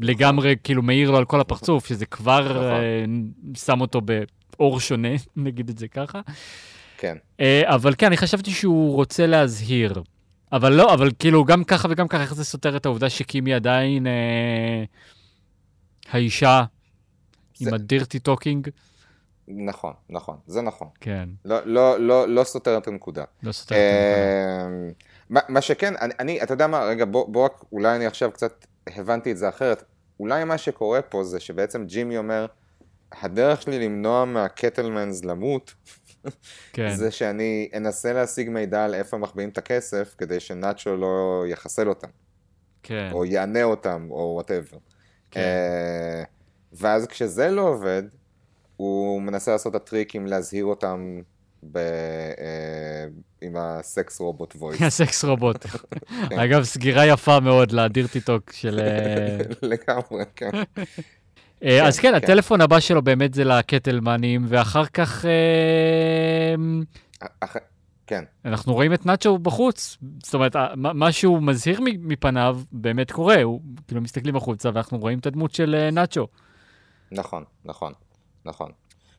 לגמרי 0.00 0.54
כאילו 0.64 0.82
מאיר 0.82 1.10
לו 1.10 1.16
על 1.16 1.24
כל 1.24 1.40
הפרצוף, 1.40 1.86
שזה 1.86 2.06
כבר 2.06 2.48
נכון. 2.48 2.62
uh, 3.54 3.58
שם 3.58 3.80
אותו 3.80 4.00
באור 4.00 4.80
שונה, 4.80 5.08
נגיד 5.36 5.68
את 5.68 5.78
זה 5.78 5.88
ככה. 5.88 6.20
כן. 6.98 7.16
אה, 7.40 7.74
אבל 7.74 7.94
כן, 7.98 8.06
אני 8.06 8.16
חשבתי 8.16 8.50
שהוא 8.50 8.94
רוצה 8.94 9.26
להזהיר. 9.26 10.02
אבל 10.52 10.72
לא, 10.72 10.94
אבל 10.94 11.10
כאילו, 11.18 11.44
גם 11.44 11.64
ככה 11.64 11.88
וגם 11.90 12.08
ככה, 12.08 12.22
איך 12.22 12.34
זה 12.34 12.44
סותר 12.44 12.76
את 12.76 12.86
העובדה 12.86 13.10
שקים 13.10 13.54
עדיין 13.54 14.06
אה, 14.06 14.84
האישה 16.10 16.64
זה- 17.54 17.68
עם 17.68 17.74
ה 17.74 17.81
dirty 17.81 18.18
talking? 18.18 18.68
נכון, 19.48 19.92
נכון, 20.10 20.36
זה 20.46 20.62
נכון. 20.62 20.88
כן, 21.00 21.28
לא, 21.44 21.58
לא, 21.64 22.00
לא, 22.00 22.28
לא 22.28 22.44
סותר 22.44 22.78
את 22.78 22.88
הנקודה. 22.88 23.24
לא 23.42 23.52
סותר 23.52 23.74
את 23.74 23.80
העובדה. 23.80 24.66
אמ, 24.66 24.90
מה, 25.30 25.40
מה 25.48 25.60
שכן, 25.60 25.94
אני, 26.00 26.14
אני, 26.20 26.42
אתה 26.42 26.54
יודע 26.54 26.66
מה, 26.66 26.84
רגע, 26.84 27.04
בוא, 27.04 27.28
בוא 27.28 27.44
רק, 27.44 27.64
אולי 27.72 27.96
אני 27.96 28.06
עכשיו 28.06 28.30
קצת 28.32 28.66
הבנתי 28.86 29.32
את 29.32 29.36
זה 29.36 29.48
אחרת. 29.48 29.84
אולי 30.20 30.44
מה 30.44 30.58
שקורה 30.58 31.02
פה 31.02 31.24
זה 31.24 31.40
שבעצם 31.40 31.84
ג'ימי 31.86 32.18
אומר, 32.18 32.46
הדרך 33.22 33.62
שלי 33.62 33.78
למנוע 33.84 34.24
מהקטלמנס 34.24 35.24
למות, 35.24 35.74
כן, 36.72 36.94
זה 36.94 37.10
שאני 37.10 37.68
אנסה 37.74 38.12
להשיג 38.12 38.50
מידע 38.50 38.84
על 38.84 38.94
איפה 38.94 39.18
מחביאים 39.18 39.48
את 39.48 39.58
הכסף, 39.58 40.14
כדי 40.18 40.40
שנאצ'ו 40.40 40.96
לא 40.96 41.44
יחסל 41.48 41.88
אותם, 41.88 42.08
כן, 42.82 43.10
או 43.12 43.24
יענה 43.24 43.62
אותם, 43.62 44.06
או 44.10 44.32
whatever. 44.34 44.78
כן. 45.30 45.40
ואז 46.72 47.06
כשזה 47.06 47.50
לא 47.50 47.62
עובד, 47.62 48.02
הוא 48.76 49.22
מנסה 49.22 49.52
לעשות 49.52 49.76
את 49.76 49.80
הטריקים 49.80 50.26
להזהיר 50.26 50.64
אותם 50.64 51.20
ב, 51.62 51.76
אה, 51.76 53.06
עם 53.40 53.56
ה 53.56 53.72
sex 53.72 54.20
robot 54.20 54.54
voice. 54.56 54.82
ה 54.82 54.93
sex 54.93 55.24
robot. 55.24 55.66
אגב, 56.44 56.62
סגירה 56.62 57.06
יפה 57.06 57.40
מאוד 57.40 57.72
לדירטי 57.72 58.20
טוק 58.20 58.52
של... 58.52 58.80
אה, 58.80 59.38
לגמרי, 59.70 60.24
כן. 60.36 60.50
אה, 61.64 61.86
אז 61.86 61.98
כן, 61.98 62.08
כן. 62.08 62.14
הטלפון 62.14 62.60
הבא 62.60 62.80
שלו 62.80 63.02
באמת 63.02 63.34
זה 63.34 63.44
לקטלמנים, 63.44 64.44
ואחר 64.48 64.84
כך 64.86 65.24
אה, 65.24 66.54
אח- 67.40 67.56
כן, 68.06 68.24
אנחנו 68.44 68.74
רואים 68.74 68.94
את 68.94 69.06
נאצ'ו 69.06 69.38
בחוץ. 69.38 69.98
זאת 70.24 70.34
אומרת, 70.34 70.56
ה- 70.56 70.68
מה 70.76 71.12
שהוא 71.12 71.42
מזהיר 71.42 71.80
מפניו 71.82 72.60
באמת 72.72 73.10
קורה, 73.12 73.42
הוא 73.42 73.60
כאילו 73.86 74.00
מסתכלים 74.00 74.36
החוצה 74.36 74.70
ואנחנו 74.74 74.98
רואים 74.98 75.18
את 75.18 75.26
הדמות 75.26 75.54
של 75.54 75.74
אה, 75.78 75.90
נאצ'ו. 75.90 76.26
נכון, 77.12 77.44
נכון, 77.64 77.92
נכון. 78.44 78.70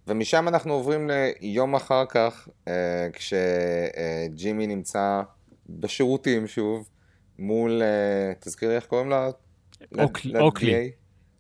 ומשם 0.08 0.48
אנחנו 0.48 0.74
עוברים 0.74 1.10
ליום 1.42 1.76
אחר 1.76 2.06
כך, 2.06 2.48
אה, 2.68 3.08
כשג'ימי 3.14 4.68
נמצא 4.68 5.22
בשירותים 5.70 6.48
שוב, 6.48 6.90
מול, 7.40 7.82
אה, 7.82 8.34
תזכירי 8.40 8.76
איך 8.76 8.86
קוראים 8.86 9.10
לה? 9.10 9.30
אוקלי- 10.00 10.32
ל- 10.34 10.38
אוקלי. 10.38 10.72
ל- 10.74 10.90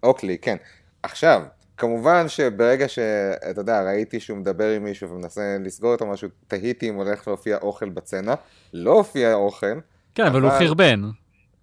אוקלי, 0.05 0.37
כן. 0.37 0.55
עכשיו, 1.03 1.41
כמובן 1.77 2.27
שברגע 2.27 2.87
שאתה 2.87 3.61
יודע, 3.61 3.83
ראיתי 3.83 4.19
שהוא 4.19 4.37
מדבר 4.37 4.69
עם 4.69 4.83
מישהו 4.83 5.09
ומנסה 5.09 5.57
לסגור 5.59 5.93
איתו 5.93 6.05
משהו, 6.05 6.29
תהיתי 6.47 6.89
אם 6.89 6.95
הולך 6.95 7.27
להופיע 7.27 7.57
אוכל 7.57 7.89
בצנע. 7.89 8.33
לא 8.73 8.91
הופיע 8.93 9.33
אוכל, 9.33 9.79
כן, 10.15 10.25
אבל 10.25 10.41
הוא 10.41 10.49
אבל- 10.49 10.59
חרבן. 10.67 11.01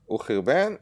הוא 0.07 0.21
חרבן, 0.21 0.75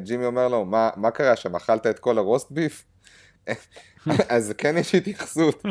וג'ימי 0.00 0.24
אומר 0.26 0.48
לו, 0.48 0.64
מה, 0.64 0.90
מה 0.96 1.10
קרה 1.10 1.36
שם, 1.36 1.56
אכלת 1.56 1.86
את 1.86 1.98
כל 1.98 2.18
הרוסט 2.18 2.50
ביף? 2.50 2.84
אז 4.28 4.54
כן 4.58 4.76
יש 4.78 4.94
התייחסות 4.94 5.62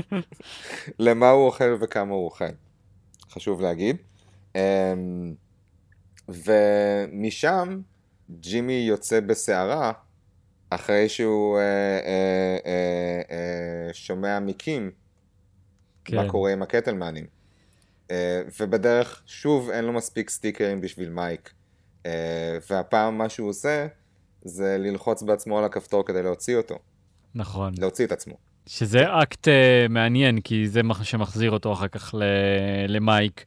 למה 0.99 1.29
הוא 1.29 1.45
אוכל 1.45 1.77
וכמה 1.81 2.13
הוא 2.13 2.25
אוכל, 2.25 2.45
חשוב 3.31 3.61
להגיד. 3.61 3.97
אמ, 4.55 4.61
ומשם 6.29 7.79
ג'ימי 8.39 8.73
יוצא 8.73 9.19
בסערה 9.19 9.91
אחרי 10.71 11.09
שהוא 11.09 11.57
אה, 11.57 11.63
אה, 11.63 12.57
אה, 12.65 13.21
אה, 13.31 13.93
שומע 13.93 14.39
מקים 14.39 14.91
כן. 16.05 16.15
מה 16.15 16.29
קורה 16.29 16.53
עם 16.53 16.61
הקטלמנים. 16.61 17.25
אה, 18.11 18.41
ובדרך, 18.59 19.23
שוב, 19.25 19.69
אין 19.69 19.85
לו 19.85 19.93
מספיק 19.93 20.29
סטיקרים 20.29 20.81
בשביל 20.81 21.09
מייק. 21.09 21.53
אה, 22.05 22.57
והפעם 22.69 23.17
מה 23.17 23.29
שהוא 23.29 23.49
עושה, 23.49 23.87
זה 24.41 24.77
ללחוץ 24.79 25.23
בעצמו 25.23 25.59
על 25.59 25.65
הכפתור 25.65 26.05
כדי 26.05 26.23
להוציא 26.23 26.57
אותו, 26.57 26.75
נכון. 27.35 27.73
להוציא 27.77 28.05
את 28.05 28.11
עצמו. 28.11 28.35
שזה 28.67 29.03
אקט 29.23 29.47
uh, 29.47 29.51
מעניין, 29.89 30.41
כי 30.41 30.67
זה 30.67 30.83
מה 30.83 31.03
שמחזיר 31.03 31.51
אותו 31.51 31.73
אחר 31.73 31.87
כך 31.87 32.13
ל- 32.13 32.23
למייק. 32.87 33.45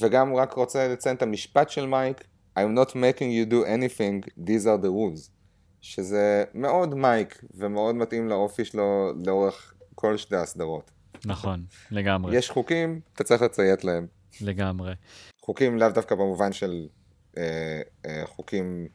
וגם 0.00 0.34
רק 0.34 0.52
רוצה 0.52 0.88
לציין 0.88 1.16
את 1.16 1.22
המשפט 1.22 1.70
של 1.70 1.86
מייק, 1.86 2.24
I'm 2.58 2.78
not 2.78 2.90
making 2.90 3.30
you 3.30 3.52
do 3.52 3.66
anything, 3.66 4.44
these 4.46 4.64
are 4.64 4.82
the 4.82 4.90
rules. 4.90 5.30
שזה 5.80 6.44
מאוד 6.54 6.94
מייק, 6.94 7.44
ומאוד 7.54 7.94
מתאים 7.94 8.28
לאופי 8.28 8.64
שלו 8.64 9.12
לאורך 9.26 9.74
כל 9.94 10.16
שתי 10.16 10.36
הסדרות. 10.36 10.90
נכון, 11.24 11.64
לגמרי, 11.90 12.36
יש 12.36 12.50
חוקים, 12.50 13.00
אתה 13.14 13.24
צריך 13.24 13.42
לציית 13.42 13.84
להם. 13.84 14.06
לגמרי. 14.40 14.94
חוקים 15.42 15.78
לאו 15.78 15.88
דווקא 15.88 16.14
במובן 16.14 16.52
של 16.52 16.86
אה, 17.36 17.80
אה, 18.06 18.22
חוקים 18.26 18.88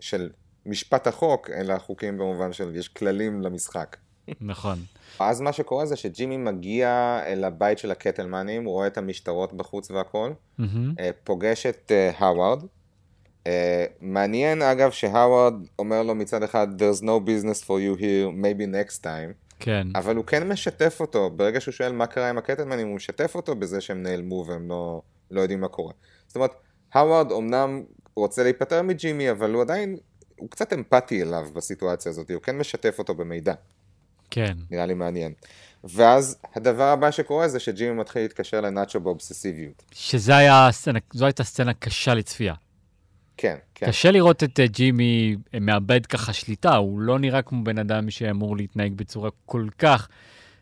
של 0.00 0.30
משפט 0.66 1.06
החוק, 1.06 1.50
אלא 1.50 1.78
חוקים 1.78 2.18
במובן 2.18 2.52
של 2.52 2.76
יש 2.76 2.88
כללים 2.88 3.42
למשחק. 3.42 3.96
נכון. 4.40 4.78
אז 5.18 5.40
מה 5.40 5.52
שקורה 5.52 5.86
זה 5.86 5.96
שג'ימי 5.96 6.36
מגיע 6.36 7.20
אל 7.26 7.44
הבית 7.44 7.78
של 7.78 7.90
הקטלמנים, 7.90 8.64
הוא 8.64 8.72
רואה 8.72 8.86
את 8.86 8.98
המשטרות 8.98 9.52
בחוץ 9.52 9.90
והכל. 9.90 10.32
אה, 10.98 11.10
פוגש 11.24 11.66
את 11.66 11.92
אה, 11.94 12.10
האווארד. 12.18 12.62
אה, 13.46 13.84
מעניין 14.00 14.62
אגב 14.62 14.90
שהאווארד 14.90 15.54
אומר 15.78 16.02
לו 16.02 16.14
מצד 16.14 16.42
אחד, 16.42 16.82
there's 16.82 17.02
no 17.02 17.28
business 17.28 17.64
for 17.64 17.68
you 17.68 18.00
here, 18.00 18.42
maybe 18.42 18.66
next 18.74 19.02
time, 19.02 19.32
כן, 19.60 19.86
אבל 19.94 20.16
הוא 20.16 20.24
כן 20.24 20.48
משתף 20.48 20.96
אותו, 21.00 21.30
ברגע 21.30 21.60
שהוא 21.60 21.72
שואל 21.72 21.92
מה 21.92 22.06
קרה 22.06 22.30
עם 22.30 22.38
הקטלמנים, 22.38 22.86
הוא 22.86 22.96
משתף 22.96 23.34
אותו 23.34 23.54
בזה 23.54 23.80
שהם 23.80 24.02
נעלמו 24.02 24.44
והם 24.48 24.68
לא, 24.68 25.02
לא 25.30 25.40
יודעים 25.40 25.60
מה 25.60 25.68
קורה. 25.68 25.92
זאת 26.26 26.36
אומרת, 26.36 26.54
האווארד 26.92 27.32
אמנם 27.32 27.82
רוצה 28.16 28.42
להיפטר 28.42 28.82
מג'ימי, 28.82 29.30
אבל 29.30 29.52
הוא 29.52 29.62
עדיין, 29.62 29.96
הוא 30.36 30.50
קצת 30.50 30.72
אמפתי 30.72 31.22
אליו 31.22 31.46
בסיטואציה 31.54 32.10
הזאת, 32.10 32.30
הוא 32.30 32.42
כן 32.42 32.58
משתף 32.58 32.98
אותו 32.98 33.14
במידע. 33.14 33.54
כן, 34.30 34.56
נראה 34.70 34.86
לי 34.86 34.94
מעניין. 34.94 35.32
ואז 35.84 36.36
הדבר 36.54 36.84
הבא 36.84 37.10
שקורה 37.10 37.48
זה 37.48 37.60
שג'ימי 37.60 38.00
מתחיל 38.00 38.22
להתקשר 38.22 38.60
לנאצ'ו 38.60 39.00
באובססיביות. 39.00 39.82
שזה 39.92 40.36
היה, 40.36 40.68
סצנה, 40.70 40.98
זו 41.12 41.24
הייתה 41.24 41.44
סצנה 41.44 41.74
קשה 41.74 42.14
לצפייה. 42.14 42.54
כן, 43.36 43.56
כן. 43.74 43.86
קשה 43.86 44.10
לראות 44.10 44.42
את 44.44 44.60
אה, 44.60 44.66
ג'ימי 44.66 45.36
אה, 45.54 45.60
מאבד 45.60 46.06
ככה 46.06 46.32
שליטה, 46.32 46.76
הוא 46.76 47.00
לא 47.00 47.18
נראה 47.18 47.42
כמו 47.42 47.64
בן 47.64 47.78
אדם 47.78 48.10
שאמור 48.10 48.56
להתנהג 48.56 48.92
בצורה 48.96 49.30
כל 49.46 49.66
כך 49.78 50.08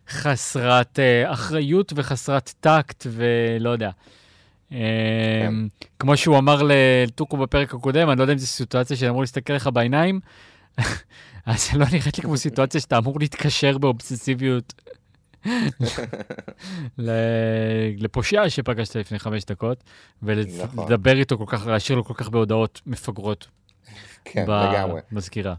חסרת 0.09 0.99
אה, 0.99 1.33
אחריות 1.33 1.93
וחסרת 1.97 2.53
טקט 2.61 3.07
ולא 3.11 3.71
יודע. 3.71 3.91
אה, 4.73 5.49
כמו 5.99 6.17
שהוא 6.17 6.39
אמר 6.39 6.63
לטוקו 6.65 7.37
בפרק 7.37 7.75
הקודם, 7.75 8.11
אני 8.11 8.19
לא 8.19 8.23
יודע 8.23 8.33
אם 8.33 8.39
זו 8.39 8.47
סיטואציה 8.47 8.97
שאני 8.97 9.11
אמור 9.11 9.21
להסתכל 9.21 9.53
לך 9.53 9.71
בעיניים, 9.73 10.21
אז 11.47 11.71
זה 11.71 11.79
לא 11.79 11.87
נראית 11.93 12.17
לי 12.19 12.23
כמו 12.23 12.37
סיטואציה 12.37 12.81
שאתה 12.81 12.99
אמור 12.99 13.21
להתקשר 13.21 13.79
באובססיביות 13.79 14.75
לפושע 17.99 18.49
שפגשת 18.49 18.97
לפני 18.97 19.19
חמש 19.19 19.45
דקות, 19.45 19.85
נכון. 20.23 20.79
ולדבר 20.79 21.19
איתו 21.19 21.39
כל 21.39 21.45
כך, 21.47 21.67
להשאיר 21.67 21.99
לו 21.99 22.05
כל 22.05 22.15
כך 22.15 22.29
בהודעות 22.29 22.81
מפגרות 22.87 23.47
כן, 24.25 24.43
לגמרי. 24.43 25.01
מזכירה. 25.13 25.55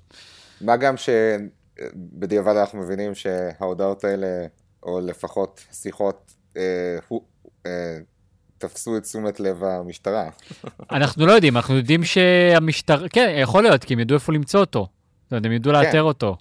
מה 0.62 0.78
גם 0.78 0.96
שבדיעבד 0.98 2.56
אנחנו 2.56 2.80
מבינים 2.80 3.16
שההודעות 3.16 4.04
האלה, 4.04 4.46
או 4.84 5.00
לפחות 5.02 5.62
שיחות, 5.72 6.34
אה, 6.58 6.98
אה, 7.66 7.98
תפסו 8.58 8.98
את 8.98 9.04
תשומת 9.04 9.40
לב 9.40 9.64
המשטרה. 9.64 10.30
אנחנו 10.92 11.26
לא 11.26 11.32
יודעים, 11.32 11.58
אנחנו 11.58 11.76
יודעים 11.78 12.04
שהמשטרה, 12.04 13.10
כן, 13.10 13.36
יכול 13.38 13.64
להיות, 13.64 13.84
כי 13.84 13.94
הם 13.94 14.00
ידעו 14.00 14.16
איפה 14.16 14.34
למצוא 14.34 14.60
אותו. 14.60 14.88
הם 15.32 15.52
ידעו 15.52 15.72
לאתר 15.72 16.04
אותו. 16.04 16.38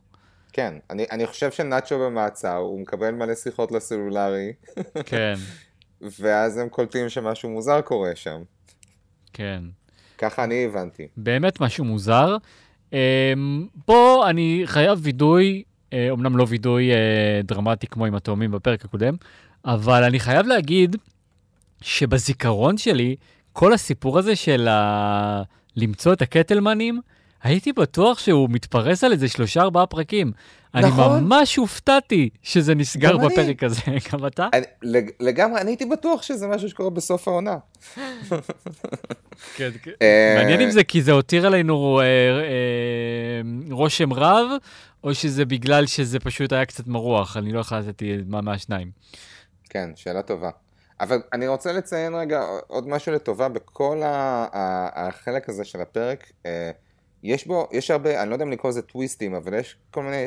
כן, 0.52 0.74
אני, 0.90 1.06
אני 1.10 1.26
חושב 1.26 1.50
שנאצ'ו 1.50 1.98
במעצר, 1.98 2.56
הוא 2.56 2.80
מקבל 2.80 3.10
מלא 3.10 3.34
שיחות 3.34 3.72
לסלולרי, 3.72 4.52
כן, 5.06 5.34
ואז 6.20 6.58
הם 6.58 6.68
קולטים 6.68 7.08
שמשהו 7.08 7.50
מוזר 7.50 7.80
קורה 7.80 8.16
שם. 8.16 8.42
כן. 9.32 9.62
ככה 10.18 10.44
אני 10.44 10.64
הבנתי. 10.64 11.08
באמת 11.16 11.60
משהו 11.60 11.84
מוזר. 11.84 12.36
אמ, 12.92 13.66
פה 13.84 14.24
אני 14.30 14.62
חייב 14.64 14.98
וידוי, 15.02 15.62
אה, 15.92 16.06
אומנם 16.10 16.36
לא 16.36 16.46
וידוי 16.48 16.92
אה, 16.92 17.40
דרמטי 17.44 17.86
כמו 17.86 18.06
עם 18.06 18.14
התאומים 18.14 18.50
בפרק 18.50 18.84
הקודם, 18.84 19.14
אבל 19.64 20.04
אני 20.04 20.20
חייב 20.20 20.46
להגיד 20.46 20.96
שבזיכרון 21.82 22.78
שלי, 22.78 23.16
כל 23.52 23.72
הסיפור 23.72 24.18
הזה 24.18 24.36
של 24.36 24.68
ה... 24.68 25.42
למצוא 25.76 26.12
את 26.12 26.22
הקטלמנים, 26.22 27.00
הייתי 27.42 27.72
בטוח 27.72 28.18
שהוא 28.18 28.48
מתפרס 28.50 29.04
על 29.04 29.12
איזה 29.12 29.28
שלושה 29.28 29.60
ארבעה 29.62 29.86
פרקים. 29.86 30.32
אני 30.74 30.86
נכון. 30.86 31.24
ממש 31.24 31.56
הופתעתי 31.56 32.28
שזה 32.42 32.74
נסגר 32.74 33.12
גם 33.12 33.20
אני. 33.20 33.28
בפרק 33.28 33.62
הזה, 33.62 33.80
גם 34.12 34.26
אתה? 34.26 34.48
אני, 34.52 34.64
לג, 34.82 35.10
לגמרי, 35.20 35.60
אני 35.60 35.70
הייתי 35.70 35.84
בטוח 35.86 36.22
שזה 36.22 36.46
משהו 36.46 36.68
שקורה 36.68 36.90
בסוף 36.90 37.28
העונה. 37.28 37.56
כן, 39.56 39.70
כן. 39.82 39.90
אה, 40.02 40.34
מעניין 40.38 40.60
אם 40.60 40.70
זה 40.70 40.84
כי 40.84 41.02
זה 41.02 41.12
הותיר 41.12 41.46
עלינו 41.46 42.00
אה, 42.00 42.04
אה, 42.04 43.40
רושם 43.70 44.12
רב, 44.12 44.46
או 45.04 45.14
שזה 45.14 45.44
בגלל 45.44 45.86
שזה 45.86 46.20
פשוט 46.20 46.52
היה 46.52 46.64
קצת 46.64 46.86
מרוח, 46.86 47.36
אני 47.36 47.52
לא 47.52 47.60
החלטתי 47.60 48.16
מה 48.26 48.40
מהשניים. 48.40 48.90
כן, 49.70 49.90
שאלה 49.94 50.22
טובה. 50.22 50.50
אבל 51.00 51.18
אני 51.32 51.48
רוצה 51.48 51.72
לציין 51.72 52.14
רגע 52.14 52.42
עוד 52.66 52.88
משהו 52.88 53.12
לטובה 53.12 53.48
בכל 53.48 54.02
ה- 54.04 54.46
ה- 54.52 55.08
החלק 55.08 55.48
הזה 55.48 55.64
של 55.64 55.80
הפרק. 55.80 56.32
אה, 56.46 56.70
יש 57.22 57.46
בו, 57.46 57.68
יש 57.72 57.90
הרבה, 57.90 58.22
אני 58.22 58.30
לא 58.30 58.34
יודע 58.34 58.44
אם 58.44 58.50
לקרוא 58.50 58.70
לזה 58.70 58.82
טוויסטים, 58.82 59.34
אבל 59.34 59.54
יש 59.54 59.76
כל 59.90 60.02
מיני 60.02 60.26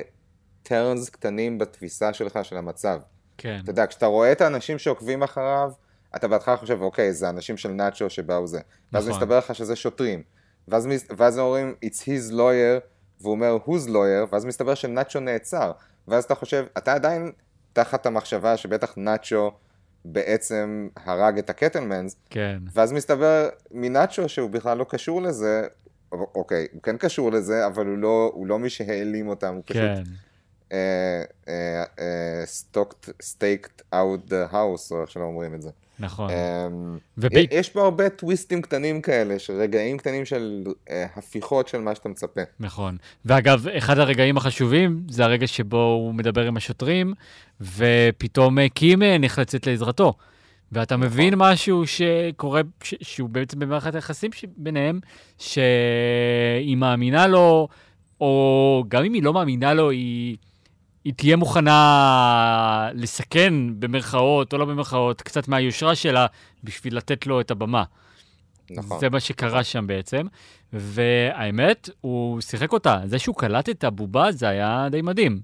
טרנס 0.63 1.09
קטנים 1.09 1.57
בתפיסה 1.57 2.13
שלך 2.13 2.39
של 2.43 2.57
המצב. 2.57 2.99
כן, 3.37 3.59
אתה 3.63 3.71
יודע, 3.71 3.87
כשאתה 3.87 4.05
רואה 4.05 4.31
את 4.31 4.41
האנשים 4.41 4.79
שעוקבים 4.79 5.23
אחריו, 5.23 5.71
אתה 6.15 6.27
בהתחלה 6.27 6.57
חושב, 6.57 6.81
אוקיי, 6.81 7.13
זה 7.13 7.29
אנשים 7.29 7.57
של 7.57 7.69
נאצ'ו 7.69 8.09
שבאו 8.09 8.47
זה. 8.47 8.59
ואז 8.93 9.07
נכון. 9.07 9.19
מסתבר 9.19 9.37
לך 9.37 9.55
שזה 9.55 9.75
שוטרים. 9.75 10.23
ואז, 10.67 10.87
ואז 11.17 11.39
אומרים, 11.39 11.75
it's 11.85 11.99
his 11.99 12.31
lawyer, 12.31 12.81
והוא 13.21 13.31
אומר, 13.31 13.57
who's 13.65 13.87
lawyer, 13.87 14.29
ואז 14.31 14.45
מסתבר 14.45 14.75
שנאצ'ו 14.75 15.19
נעצר. 15.19 15.71
ואז 16.07 16.23
אתה 16.23 16.35
חושב, 16.35 16.65
אתה 16.77 16.93
עדיין 16.93 17.31
תחת 17.73 18.05
המחשבה 18.05 18.57
שבטח 18.57 18.93
נאצ'ו 18.97 19.51
בעצם 20.05 20.87
הרג 20.95 21.37
את 21.37 21.49
הקטלמנס, 21.49 22.15
כן, 22.29 22.59
ואז 22.73 22.91
מסתבר 22.91 23.49
מנאצ'ו 23.71 24.29
שהוא 24.29 24.49
בכלל 24.49 24.77
לא 24.77 24.85
קשור 24.89 25.21
לזה, 25.21 25.67
אוקיי, 26.35 26.67
הוא 26.73 26.81
כן 26.81 26.97
קשור 26.97 27.31
לזה, 27.31 27.67
אבל 27.67 27.85
הוא 27.85 27.97
לא, 27.97 28.31
הוא 28.33 28.47
לא 28.47 28.59
מי 28.59 28.69
שהעלים 28.69 29.27
אותם, 29.27 29.53
הוא 29.53 29.63
פשוט 29.65 29.81
כן, 30.69 31.55
stalked, 32.45 33.09
staked 33.21 33.81
out 33.93 34.29
the 34.29 34.47
house, 34.51 34.91
או 34.91 35.01
איך 35.01 35.11
שלא 35.11 35.23
אומרים 35.23 35.55
את 35.55 35.61
זה. 35.61 35.69
נכון. 35.99 36.29
אמ, 36.29 36.97
יש 37.51 37.69
פה 37.69 37.83
הרבה 37.83 38.09
טוויסטים 38.09 38.61
קטנים 38.61 39.01
כאלה, 39.01 39.39
של 39.39 39.53
רגעים 39.53 39.97
קטנים 39.97 40.25
של 40.25 40.63
אה, 40.89 41.05
הפיכות 41.15 41.67
של 41.67 41.77
מה 41.77 41.95
שאתה 41.95 42.09
מצפה. 42.09 42.41
נכון. 42.59 42.97
ואגב, 43.25 43.67
אחד 43.67 43.99
הרגעים 43.99 44.37
החשובים 44.37 45.03
זה 45.09 45.23
הרגע 45.23 45.47
שבו 45.47 45.83
הוא 45.83 46.13
מדבר 46.13 46.47
עם 46.47 46.57
השוטרים, 46.57 47.13
ופתאום 47.61 48.59
אה, 48.59 48.69
קים 48.69 49.03
אה, 49.03 49.17
נחלצת 49.17 49.67
לעזרתו. 49.67 50.13
ואתה 50.71 50.97
מבין 50.97 51.33
משהו 51.37 51.83
שקורה, 51.87 52.61
ש- 52.83 52.95
שהוא 53.01 53.29
בעצם 53.29 53.59
במערכת 53.59 53.95
היחסים 53.95 54.33
ש- 54.33 54.45
ביניהם, 54.57 54.99
שהיא 55.37 56.77
מאמינה 56.77 57.27
לו, 57.27 57.67
או 58.21 58.83
גם 58.87 59.03
אם 59.03 59.13
היא 59.13 59.23
לא 59.23 59.33
מאמינה 59.33 59.73
לו, 59.73 59.89
היא, 59.89 60.37
היא 61.03 61.13
תהיה 61.13 61.35
מוכנה 61.35 62.89
לסכן, 62.93 63.53
במרכאות 63.79 64.53
או 64.53 64.57
לא 64.57 64.65
במרכאות, 64.65 65.21
קצת 65.21 65.47
מהיושרה 65.47 65.95
שלה, 65.95 66.25
בשביל 66.63 66.97
לתת 66.97 67.27
לו 67.27 67.41
את 67.41 67.51
הבמה. 67.51 67.83
נכון. 68.69 68.99
זה 68.99 69.09
מה 69.09 69.19
שקרה 69.19 69.63
שם 69.63 69.87
בעצם, 69.87 70.25
והאמת, 70.73 71.89
הוא 72.01 72.41
שיחק 72.41 72.73
אותה. 72.73 72.99
זה 73.05 73.19
שהוא 73.19 73.35
קלט 73.35 73.69
את 73.69 73.83
הבובה, 73.83 74.31
זה 74.31 74.49
היה 74.49 74.87
די 74.91 75.01
מדהים. 75.01 75.39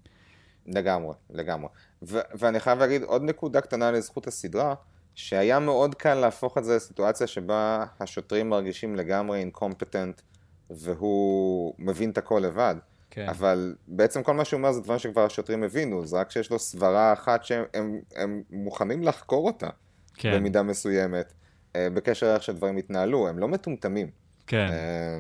לגמרי, 0.68 1.14
לגמרי. 1.30 1.70
ו- 2.04 2.20
ואני 2.40 2.60
חייב 2.60 2.80
להגיד 2.80 3.04
עוד 3.04 3.22
נקודה 3.24 3.62
קטנה 3.62 3.92
לזכות 3.92 4.28
הסדרה, 4.28 4.74
שהיה 5.16 5.60
מאוד 5.60 5.96
קל 5.96 6.14
להפוך 6.14 6.58
את 6.58 6.64
זה 6.64 6.76
לסיטואציה 6.76 7.28
שבה 7.28 7.86
השוטרים 8.00 8.50
מרגישים 8.50 8.96
לגמרי 8.96 9.40
אינקומפטנט, 9.40 10.22
והוא 10.70 11.74
מבין 11.80 12.10
את 12.10 12.18
הכל 12.18 12.42
לבד. 12.46 12.76
כן. 13.10 13.30
אבל 13.30 13.76
בעצם 13.88 14.24
כל 14.24 14.34
מה 14.34 14.46
שהוא 14.46 14.58
אומר 14.58 14.72
זה 14.72 14.82
דברים 14.82 15.00
שכבר 15.00 15.26
השוטרים 15.26 15.64
הבינו, 15.64 16.06
זה 16.06 16.20
רק 16.20 16.32
שיש 16.32 16.52
לו 16.52 16.60
סברה 16.60 17.14
אחת 17.14 17.44
שהם 17.44 17.64
הם, 17.74 18.00
הם 18.16 18.44
מוכנים 18.50 19.04
לחקור 19.04 19.48
אותה, 19.48 19.70
כן, 20.14 20.36
במידה 20.36 20.64
מסוימת, 20.64 21.34
אה, 21.76 21.88
בקשר 21.94 22.32
לאיך 22.32 22.44
שדברים 22.44 22.78
התנהלו, 22.78 23.28
הם 23.28 23.40
לא 23.40 23.48
מטומטמים. 23.48 24.10
כן. 24.48 24.68
אה, 24.70 25.20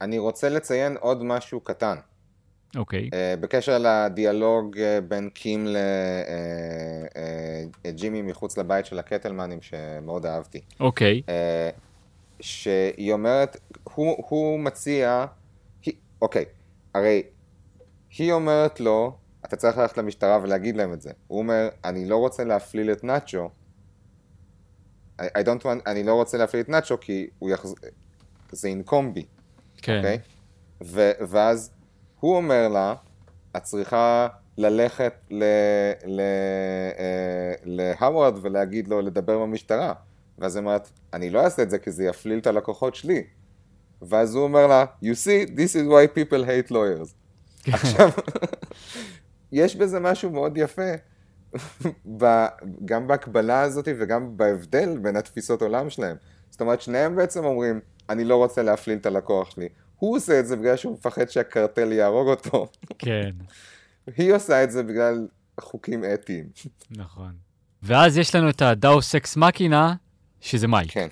אני 0.00 0.18
רוצה 0.18 0.48
לציין 0.48 0.96
עוד 1.00 1.22
משהו 1.24 1.60
קטן. 1.60 1.96
אוקיי. 2.76 3.08
Uh, 3.08 3.40
בקשר 3.40 3.78
לדיאלוג 3.80 4.76
uh, 4.76 4.80
בין 5.08 5.30
קים 5.34 5.66
לג'ימי 7.84 8.20
uh, 8.20 8.22
uh, 8.22 8.26
מחוץ 8.26 8.58
לבית 8.58 8.86
של 8.86 8.98
הקטלמנים 8.98 9.62
שמאוד 9.62 10.26
אהבתי. 10.26 10.60
אוקיי. 10.80 11.22
Uh, 11.26 11.30
שהיא 12.40 13.12
אומרת, 13.12 13.56
הוא, 13.94 14.16
הוא 14.28 14.60
מציע, 14.60 15.26
היא, 15.82 15.94
אוקיי, 16.22 16.44
הרי 16.94 17.22
היא 18.18 18.32
אומרת 18.32 18.80
לו, 18.80 19.16
אתה 19.44 19.56
צריך 19.56 19.78
ללכת 19.78 19.98
למשטרה 19.98 20.38
ולהגיד 20.42 20.76
להם 20.76 20.92
את 20.92 21.00
זה. 21.00 21.10
הוא 21.26 21.38
אומר, 21.38 21.68
אני 21.84 22.06
לא 22.06 22.16
רוצה 22.16 22.44
להפליל 22.44 22.92
את 22.92 23.04
נאצ'ו. 23.04 23.50
I, 25.20 25.24
I 25.24 25.44
don't 25.44 25.62
want, 25.62 25.82
אני 25.86 26.02
לא 26.02 26.14
רוצה 26.14 26.38
להפליל 26.38 26.62
את 26.62 26.68
נאצ'ו 26.68 27.00
כי 27.00 27.26
הוא 27.38 27.50
יחז... 27.50 27.74
זה 28.52 28.68
ינקום 28.68 29.14
בי. 29.14 29.24
כן. 29.76 29.96
אוקיי? 29.96 30.18
ו- 30.84 31.12
ואז 31.28 31.70
הוא 32.20 32.36
אומר 32.36 32.68
לה, 32.68 32.94
את 33.56 33.62
צריכה 33.62 34.28
ללכת 34.58 35.12
ל- 35.30 35.44
ל- 36.06 37.80
אה, 37.80 38.32
ולהגיד 38.42 38.88
לו 38.88 39.00
לדבר 39.00 39.38
במשטרה. 39.38 39.92
ואז 40.38 40.56
היא 40.56 40.60
אומרת, 40.60 40.90
אני 41.12 41.30
לא 41.30 41.44
אעשה 41.44 41.62
את 41.62 41.70
זה 41.70 41.78
כי 41.78 41.90
זה 41.90 42.04
יפליל 42.04 42.38
את 42.38 42.46
הלקוחות 42.46 42.94
שלי. 42.94 43.24
ואז 44.02 44.34
הוא 44.34 44.44
אומר 44.44 44.66
לה, 44.66 44.84
you 45.02 45.14
see, 45.24 45.50
this 45.50 45.74
is 45.74 45.88
why 45.90 46.18
people 46.18 46.44
hate 46.46 46.72
lawyers. 46.72 47.14
עכשיו, 47.72 48.10
יש 49.52 49.76
בזה 49.76 50.00
משהו 50.00 50.30
מאוד 50.30 50.58
יפה, 50.58 50.92
גם 52.84 53.06
בהקבלה 53.06 53.60
הזאת 53.60 53.88
וגם 53.98 54.36
בהבדל 54.36 54.98
בין 54.98 55.16
התפיסות 55.16 55.62
עולם 55.62 55.90
שלהם. 55.90 56.16
זאת 56.50 56.60
אומרת, 56.60 56.80
שניהם 56.80 57.16
בעצם 57.16 57.44
אומרים, 57.44 57.80
אני 58.10 58.24
לא 58.24 58.36
רוצה 58.36 58.62
להפליל 58.62 58.98
את 58.98 59.06
הלקוח 59.06 59.50
שלי. 59.50 59.68
הוא 59.98 60.16
עושה 60.16 60.40
את 60.40 60.46
זה 60.46 60.56
בגלל 60.56 60.76
שהוא 60.76 60.92
מפחד 60.92 61.30
שהקרטל 61.30 61.92
יהרוג 61.92 62.28
אותו. 62.28 62.66
כן, 62.98 63.30
היא 64.16 64.32
עושה 64.32 64.64
את 64.64 64.70
זה 64.70 64.82
בגלל 64.82 65.26
חוקים 65.60 66.02
אתיים. 66.14 66.44
נכון. 66.90 67.32
ואז 67.82 68.18
יש 68.18 68.34
לנו 68.34 68.48
את 68.50 68.62
הדאוס 68.62 69.14
אקס 69.14 69.36
מקינה, 69.36 69.94
שזה 70.40 70.68
מייק. 70.68 70.90
כן. 70.90 71.08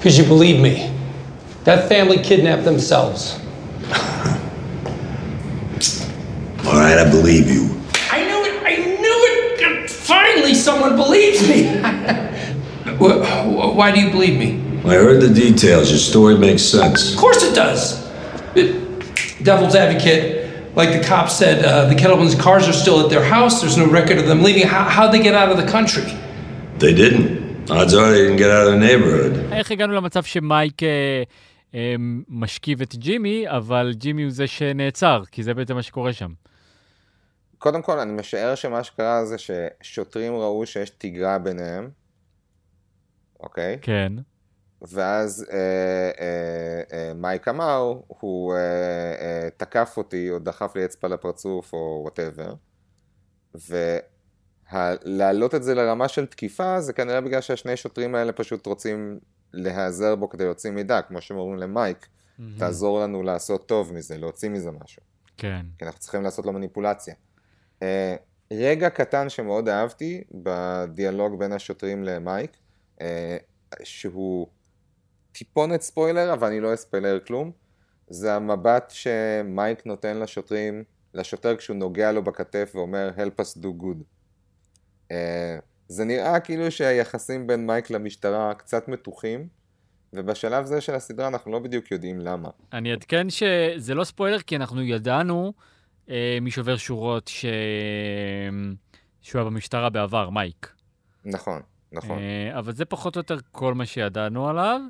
Because 0.00 0.18
you 0.18 0.24
believe 0.24 0.60
me. 0.62 0.90
That 1.64 1.88
family 1.88 2.18
kidnapped 2.28 2.64
themselves. 2.64 3.20
All 6.66 6.78
right, 6.84 6.98
I 7.04 7.08
believe 7.10 7.46
you. 7.56 7.64
I 8.16 8.18
knew 8.28 8.40
it! 8.48 8.56
I 8.72 8.74
knew 9.02 9.18
it! 9.30 9.90
Finally, 9.90 10.54
someone 10.54 10.94
believes 10.96 11.40
me! 11.50 11.60
Wh- 13.02 13.20
wh- 13.56 13.76
Why 13.78 13.88
do 13.94 13.98
you 14.00 14.10
believe 14.10 14.36
me? 14.44 14.50
I 14.84 14.94
heard 14.94 15.20
the 15.20 15.32
details. 15.46 15.90
Your 15.90 15.98
story 15.98 16.36
makes 16.36 16.62
sense. 16.62 17.12
Of 17.14 17.18
course 17.24 17.42
it 17.48 17.54
does! 17.54 17.80
It- 18.56 18.82
devil's 19.42 19.74
advocate, 19.74 20.24
like 20.80 20.90
the 20.96 21.02
cops 21.12 21.34
said, 21.40 21.56
uh, 21.64 21.86
the 21.92 21.94
Kettleman's 21.94 22.34
cars 22.46 22.64
are 22.68 22.72
still 22.84 22.98
at 23.04 23.08
their 23.10 23.24
house. 23.34 23.60
There's 23.60 23.76
no 23.76 23.86
record 23.86 24.18
of 24.18 24.26
them 24.26 24.42
leaving. 24.42 24.66
How, 24.66 24.84
how'd 24.96 25.12
they 25.12 25.22
get 25.28 25.34
out 25.34 25.50
of 25.50 25.56
the 25.62 25.68
country? 25.76 26.06
They 26.78 26.94
didn't. 27.02 27.30
Odds 27.70 27.94
are 27.94 28.10
they 28.10 28.22
didn't 28.24 28.38
get 28.44 28.50
out 28.50 28.66
of 28.66 28.72
the 28.72 28.78
neighborhood. 28.86 29.52
איך 29.52 29.70
הגענו 29.70 29.92
למצב 29.92 30.22
שמייק 30.24 30.82
אה, 30.82 31.22
אה, 31.74 31.94
משכיב 32.28 32.82
את 32.82 32.94
ג'ימי, 32.94 33.44
אבל 33.48 33.92
ג'ימי 33.94 34.22
הוא 34.22 34.30
זה 34.30 34.46
שנעצר, 34.46 35.22
כי 35.30 35.42
זה 35.42 35.54
בעצם 35.54 35.74
מה 35.74 35.82
שקורה 35.82 36.12
שם. 36.12 36.32
קודם 37.58 37.82
כל, 37.82 37.98
אני 37.98 38.12
משער 38.12 38.54
שמה 38.54 38.84
שקרה 38.84 39.24
זה 39.24 39.36
ששוטרים 39.38 40.32
ראו 40.32 40.66
שיש 40.66 40.90
תיגרה 40.90 41.38
ביניהם, 41.38 41.88
אוקיי? 43.40 43.78
כן. 43.82 44.12
ואז 44.88 45.46
אה, 45.52 45.56
אה, 46.20 46.82
אה, 46.92 47.14
מייק 47.14 47.48
אמר, 47.48 47.94
הוא 48.06 48.54
אה, 48.54 48.58
אה, 48.58 49.48
תקף 49.56 49.94
אותי 49.96 50.30
או 50.30 50.38
דחף 50.38 50.76
לי 50.76 50.84
אצבע 50.84 51.08
לפרצוף 51.08 51.72
או 51.72 52.00
whatever. 52.02 52.54
ולהעלות 54.72 55.54
את 55.54 55.62
זה 55.62 55.74
לרמה 55.74 56.08
של 56.08 56.26
תקיפה 56.26 56.80
זה 56.80 56.92
כנראה 56.92 57.20
בגלל 57.20 57.40
שהשני 57.40 57.76
שוטרים 57.76 58.14
האלה 58.14 58.32
פשוט 58.32 58.66
רוצים 58.66 59.18
להיעזר 59.52 60.16
בו 60.16 60.28
כדי 60.28 60.44
להוציא 60.44 60.70
מידע, 60.70 61.02
כמו 61.02 61.20
שהם 61.20 61.36
אומרים 61.36 61.58
למייק, 61.58 62.08
תעזור 62.58 63.00
לנו 63.00 63.22
לעשות 63.22 63.68
טוב 63.68 63.92
מזה, 63.92 64.18
להוציא 64.18 64.48
מזה 64.50 64.70
משהו. 64.70 65.02
כן. 65.36 65.66
כי 65.78 65.84
אנחנו 65.84 66.00
צריכים 66.00 66.22
לעשות 66.22 66.46
לו 66.46 66.52
מניפולציה. 66.52 67.14
Uh, 67.80 67.84
רגע 68.52 68.90
קטן 68.90 69.28
שמאוד 69.28 69.68
אהבתי 69.68 70.24
בדיאלוג 70.34 71.38
בין 71.38 71.52
השוטרים 71.52 72.04
למייק, 72.04 72.56
uh, 72.98 73.02
שהוא 73.82 74.46
טיפונת 75.32 75.82
ספוילר, 75.82 76.32
אבל 76.32 76.46
אני 76.46 76.60
לא 76.60 76.74
אספיילר 76.74 77.18
כלום, 77.26 77.52
זה 78.10 78.34
המבט 78.34 78.92
שמייק 78.94 79.86
נותן 79.86 80.18
לשוטרים, 80.18 80.84
לשוטר 81.14 81.56
כשהוא 81.56 81.76
נוגע 81.76 82.12
לו 82.12 82.22
בכתף 82.22 82.72
ואומר 82.74 83.10
help 83.16 83.40
us 83.40 83.58
do 83.62 83.82
good. 83.82 84.02
Uh, 85.08 85.14
זה 85.88 86.04
נראה 86.04 86.40
כאילו 86.40 86.70
שהיחסים 86.70 87.46
בין 87.46 87.66
מייק 87.66 87.90
למשטרה 87.90 88.54
קצת 88.54 88.88
מתוחים, 88.88 89.48
ובשלב 90.12 90.64
זה 90.64 90.80
של 90.80 90.94
הסדרה 90.94 91.28
אנחנו 91.28 91.52
לא 91.52 91.58
בדיוק 91.58 91.90
יודעים 91.90 92.20
למה. 92.20 92.48
אני 92.72 92.90
אעדכן 92.90 93.30
שזה 93.30 93.94
לא 93.94 94.04
ספוילר, 94.04 94.40
כי 94.40 94.56
אנחנו 94.56 94.82
ידענו 94.82 95.52
אה, 96.10 96.38
משובר 96.42 96.76
שורות 96.76 97.28
ש... 97.28 97.44
שהוא 99.20 99.40
היה 99.40 99.50
במשטרה 99.50 99.90
בעבר, 99.90 100.30
מייק. 100.30 100.72
נכון, 101.24 101.62
נכון. 101.92 102.18
אה, 102.18 102.58
אבל 102.58 102.72
זה 102.72 102.84
פחות 102.84 103.16
או 103.16 103.20
יותר 103.20 103.36
כל 103.50 103.74
מה 103.74 103.86
שידענו 103.86 104.48
עליו. 104.48 104.80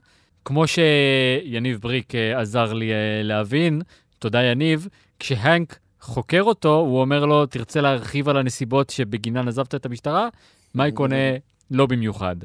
כמו 0.45 0.65
שיניב 0.67 1.81
בריק 1.81 2.15
אה, 2.15 2.41
עזר 2.41 2.73
לי 2.73 2.93
אה, 2.93 3.23
להבין, 3.23 3.83
תודה 4.19 4.43
יניב, 4.43 4.89
כשהנק 5.19 5.79
חוקר 6.01 6.43
אותו, 6.43 6.77
הוא 6.77 7.01
אומר 7.01 7.25
לו, 7.25 7.47
תרצה 7.47 7.81
להרחיב 7.81 8.29
על 8.29 8.37
הנסיבות 8.37 8.91
שבגינן 8.91 9.49
עזבת 9.49 9.75
את 9.75 9.87
המשטרה? 9.87 10.29
מייק 10.75 10.99
עונה, 10.99 11.37
לא 11.71 11.87
במיוחד. 11.87 12.37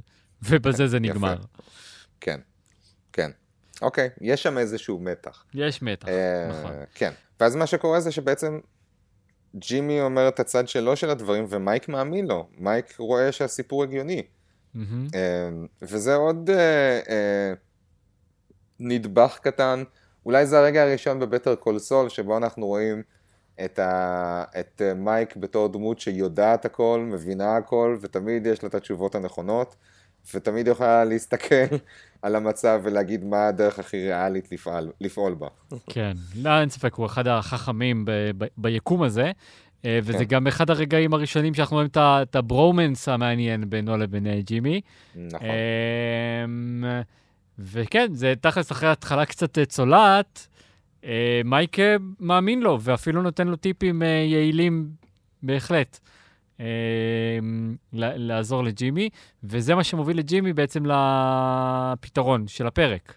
ובזה 0.41 0.87
זה 0.87 0.99
נגמר. 0.99 1.35
כן, 2.21 2.39
כן. 3.13 3.31
אוקיי, 3.81 4.09
יש 4.21 4.43
שם 4.43 4.57
איזשהו 4.57 4.99
מתח. 4.99 5.43
יש 5.53 5.81
מתח, 5.81 6.07
אה, 6.07 6.47
נכון. 6.49 6.71
כן. 6.95 7.11
ואז 7.39 7.55
מה 7.55 7.67
שקורה 7.67 7.99
זה 7.99 8.11
שבעצם 8.11 8.59
ג'ימי 9.55 10.01
אומר 10.01 10.27
את 10.27 10.39
הצד 10.39 10.67
שלו 10.67 10.95
של 10.95 11.09
הדברים, 11.09 11.45
ומייק 11.49 11.89
מאמין 11.89 12.27
לו. 12.27 12.49
מייק 12.57 12.93
רואה 12.97 13.31
שהסיפור 13.31 13.83
הגיוני. 13.83 14.23
וזה 15.81 16.15
עוד 16.15 16.49
אה, 16.49 16.99
אה, 17.09 17.53
נדבך 18.79 19.39
קטן. 19.41 19.83
אולי 20.25 20.45
זה 20.45 20.59
הרגע 20.59 20.83
הראשון 20.83 21.19
ב 21.19 21.24
Better 21.24 21.55
Call 21.55 21.79
Saul, 21.79 22.09
שבו 22.09 22.37
אנחנו 22.37 22.65
רואים 22.65 23.01
את, 23.65 23.79
ה... 23.79 24.43
את 24.59 24.81
מייק 24.95 25.35
בתור 25.35 25.67
דמות 25.67 25.99
שיודעת 25.99 26.65
הכל, 26.65 27.07
מבינה 27.11 27.57
הכל, 27.57 27.97
ותמיד 28.01 28.45
יש 28.45 28.63
לה 28.63 28.69
את 28.69 28.75
התשובות 28.75 29.15
הנכונות, 29.15 29.75
ותמיד 30.33 30.67
יכולה 30.67 31.05
להסתכל 31.05 31.75
על 32.21 32.35
המצב 32.35 32.81
ולהגיד 32.83 33.25
מה 33.25 33.47
הדרך 33.47 33.79
הכי 33.79 33.97
ריאלית 34.07 34.51
לפעול, 34.51 34.91
לפעול 35.01 35.33
בה. 35.33 35.47
כן, 35.87 36.11
לא, 36.35 36.59
אין 36.59 36.69
ספק, 36.69 36.93
הוא 36.93 37.05
אחד 37.05 37.27
החכמים 37.27 38.05
ב- 38.05 38.31
ב- 38.37 38.47
ביקום 38.57 39.03
הזה, 39.03 39.31
אה, 39.85 39.99
וזה 40.03 40.17
כן. 40.17 40.23
גם 40.23 40.47
אחד 40.47 40.69
הרגעים 40.69 41.13
הראשונים 41.13 41.53
שאנחנו 41.53 41.75
רואים 41.75 41.89
את 41.95 42.35
הברומנס 42.35 43.09
המעניין 43.09 43.69
בינו 43.69 43.97
לבין 43.97 44.41
ג'ימי. 44.41 44.81
נכון. 45.15 45.47
וכן, 47.59 48.13
זה 48.13 48.33
תכלס 48.41 48.71
אחרי 48.71 48.89
התחלה 48.89 49.25
קצת 49.25 49.57
אה, 49.57 49.65
צולעת, 49.65 50.47
אה, 51.03 51.41
מייק 51.45 51.79
אה, 51.79 51.95
מאמין 52.19 52.61
לו, 52.61 52.81
ואפילו 52.81 53.21
נותן 53.21 53.47
לו 53.47 53.55
טיפים 53.55 54.03
אה, 54.03 54.07
יעילים 54.07 54.89
בהחלט. 55.43 55.99
ל- 57.93 58.27
לעזור 58.27 58.63
לג'ימי, 58.63 59.09
וזה 59.43 59.75
מה 59.75 59.83
שמוביל 59.83 60.17
לג'ימי 60.17 60.53
בעצם 60.53 60.83
לפתרון 60.85 62.47
של 62.47 62.67
הפרק. 62.67 63.13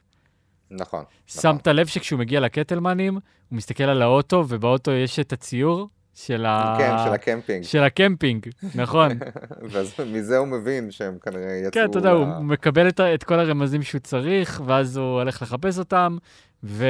נכון. 0.70 1.05
שמת 1.26 1.66
לב 1.68 1.87
שכשהוא 1.87 2.18
מגיע 2.18 2.40
לקטלמנים, 2.40 3.14
הוא 3.14 3.20
מסתכל 3.57 3.85
על 3.85 4.03
האוטו, 4.03 4.44
ובאוטו 4.48 4.90
יש 4.92 5.18
את 5.18 5.33
הציור 5.33 5.88
של 6.14 6.46
ה... 6.46 6.75
כן, 6.79 6.92
של 7.05 7.12
הקמפינג. 7.12 7.64
של 7.64 7.83
הקמפינג, 7.83 8.46
נכון. 8.75 9.11
ואז 9.70 9.94
מזה 10.07 10.38
הוא 10.38 10.49
מבין 10.49 10.90
שהם 10.90 11.18
כנראה 11.23 11.53
יצאו... 11.53 11.73
כן, 11.73 11.90
אתה 11.90 11.99
יודע, 11.99 12.11
הוא 12.11 12.27
מקבל 12.27 12.88
את, 12.88 13.01
את 13.01 13.25
כל 13.25 13.40
הרמזים 13.40 13.83
שהוא 13.83 14.01
צריך, 14.01 14.62
ואז 14.66 14.96
הוא 14.96 15.20
הולך 15.20 15.42
לחפש 15.42 15.79
אותם, 15.79 16.16
וכמו 16.62 16.85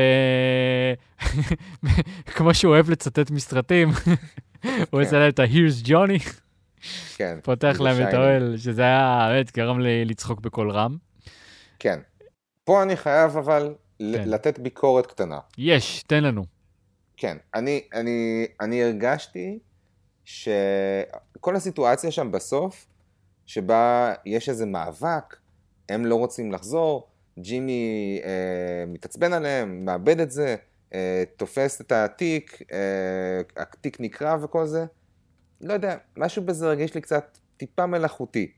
שהוא 2.55 2.73
אוהב 2.73 2.91
לצטט 2.91 3.31
מסרטים, 3.31 3.89
הוא 4.91 5.03
עושה 5.03 5.19
להם 5.19 5.29
את 5.29 5.39
ה-Here's 5.39 5.87
Johnny, 5.87 6.33
כן. 7.17 7.39
פותח 7.43 7.77
להם 7.81 8.09
את. 8.09 8.15
האוהל, 8.15 8.57
שזה 8.57 8.83
היה, 8.83 9.29
באמת, 9.33 9.57
גרם 9.57 9.81
לי 9.81 10.05
לצחוק 10.05 10.41
בקול 10.41 10.71
רם. 10.71 10.97
כן. 11.79 11.99
פה 12.65 12.83
אני 12.83 12.97
חייב 12.97 13.37
אבל 13.37 13.75
כן. 13.99 14.29
לתת 14.29 14.59
ביקורת 14.59 15.07
קטנה. 15.07 15.39
יש, 15.59 16.03
תן 16.07 16.25
לנו. 16.25 16.60
כן, 17.21 17.37
אני, 17.55 17.83
אני, 17.95 18.47
אני 18.61 18.83
הרגשתי 18.83 19.59
שכל 20.25 21.57
הסיטואציה 21.57 22.11
שם 22.11 22.33
בסוף, 22.33 22.87
שבה 23.47 24.15
יש 24.27 24.49
איזה 24.49 24.67
מאבק, 24.67 25.37
הם 25.89 26.07
לא 26.07 26.15
רוצים 26.15 26.53
לחזור, 26.53 27.09
ג'ימי 27.39 28.21
אה, 28.25 28.85
מתעצבן 28.87 29.33
עליהם, 29.33 29.85
מאבד 29.85 30.21
את 30.21 30.31
זה, 30.31 30.57
אה, 30.95 31.25
תופס 31.37 31.81
את 31.81 31.93
התיק, 31.93 32.63
אה, 32.73 33.41
התיק 33.57 34.01
נקרע 34.01 34.37
וכל 34.43 34.67
זה. 34.67 34.85
לא 35.61 35.73
יודע, 35.73 35.97
משהו 36.17 36.43
בזה 36.43 36.67
הרגיש 36.67 36.95
לי 36.95 37.01
קצת 37.01 37.39
טיפה 37.57 37.87
מלאכותי. 37.87 38.53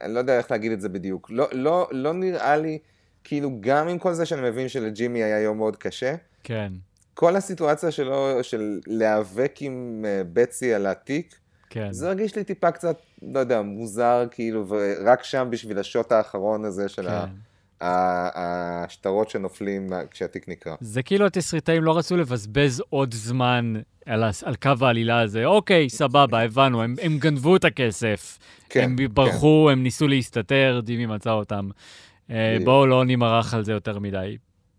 אני 0.00 0.14
לא 0.14 0.18
יודע 0.18 0.38
איך 0.38 0.50
להגיד 0.50 0.72
את 0.72 0.80
זה 0.80 0.88
בדיוק. 0.88 1.30
לא, 1.30 1.46
לא, 1.52 1.88
לא 1.92 2.12
נראה 2.12 2.56
לי, 2.56 2.78
כאילו, 3.24 3.50
גם 3.60 3.88
עם 3.88 3.98
כל 3.98 4.12
זה 4.12 4.26
שאני 4.26 4.50
מבין 4.50 4.68
שלג'ימי 4.68 5.22
היה 5.22 5.40
יום 5.40 5.56
מאוד 5.56 5.76
קשה, 5.76 6.14
כן, 6.42 6.72
כל 7.18 7.36
הסיטואציה 7.36 7.90
שלו, 7.90 8.38
של 8.42 8.80
להיאבק 8.86 9.56
עם 9.60 10.04
אה, 10.08 10.22
בצי 10.32 10.74
על 10.74 10.86
התיק, 10.86 11.34
כן. 11.70 11.92
זה 11.92 12.06
הרגיש 12.08 12.36
לי 12.36 12.44
טיפה 12.44 12.70
קצת, 12.70 12.96
לא 13.22 13.38
יודע, 13.38 13.62
מוזר, 13.62 14.24
כאילו, 14.30 14.64
ורק 14.68 15.24
שם 15.24 15.48
בשביל 15.50 15.78
השוט 15.78 16.12
האחרון 16.12 16.64
הזה 16.64 16.88
של 16.88 17.02
כן. 17.02 17.26
ה- 17.80 18.84
השטרות 18.84 19.30
שנופלים 19.30 19.92
כשהתיק 20.10 20.48
נקרע. 20.48 20.74
זה 20.80 21.02
כאילו 21.02 21.26
התסריטאים 21.26 21.84
לא 21.84 21.98
רצו 21.98 22.16
לבזבז 22.16 22.82
עוד 22.90 23.14
זמן 23.14 23.74
על, 24.06 24.24
על 24.44 24.56
קו 24.56 24.70
העלילה 24.80 25.20
הזה. 25.20 25.44
אוקיי, 25.44 25.90
סבבה, 25.90 26.42
הבנו, 26.42 26.82
הם, 26.82 26.94
הם 27.02 27.18
גנבו 27.18 27.56
את 27.56 27.64
הכסף. 27.64 28.38
כן, 28.68 28.84
הם 28.84 28.96
ברחו, 29.14 29.68
הם 29.72 29.82
ניסו 29.82 30.08
להסתתר, 30.08 30.80
ג'ימי 30.84 31.06
מצא 31.06 31.30
אותם. 31.30 31.68
אה. 32.30 32.56
בואו 32.64 32.86
לא 32.86 33.04
נמרח 33.04 33.54
על 33.54 33.64
זה 33.64 33.72
יותר 33.72 33.98
מדי. 33.98 34.36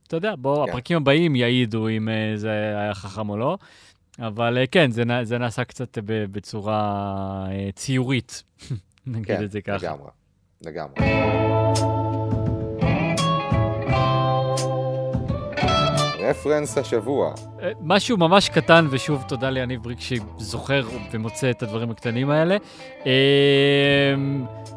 אתה 0.07 0.17
יודע, 0.17 0.33
בואו, 0.37 0.63
כן. 0.63 0.69
הפרקים 0.69 0.97
הבאים 0.97 1.35
יעידו 1.35 1.87
אם 1.87 2.09
אה, 2.09 2.31
זה 2.35 2.49
היה 2.49 2.93
חכם 2.93 3.29
או 3.29 3.37
לא. 3.37 3.57
אבל 4.19 4.57
אה, 4.57 4.67
כן, 4.67 4.91
זה, 4.91 5.03
זה 5.23 5.37
נעשה 5.37 5.63
קצת 5.63 5.97
בצורה 6.03 6.79
אה, 7.51 7.69
ציורית, 7.75 8.43
נגיד 9.07 9.25
כן, 9.27 9.43
את 9.43 9.51
זה 9.51 9.61
ככה. 9.61 9.87
לגמרי, 9.87 10.09
לגמרי. 10.65 10.95
רפרנס 16.19 16.77
השבוע. 16.77 17.33
משהו 17.81 18.17
ממש 18.17 18.49
קטן, 18.49 18.87
ושוב 18.89 19.23
תודה 19.27 19.49
ליניב 19.49 19.83
בריק 19.83 19.99
שזוכר 19.99 20.87
ומוצא 21.11 21.49
את 21.49 21.63
הדברים 21.63 21.91
הקטנים 21.91 22.29
האלה. 22.29 22.57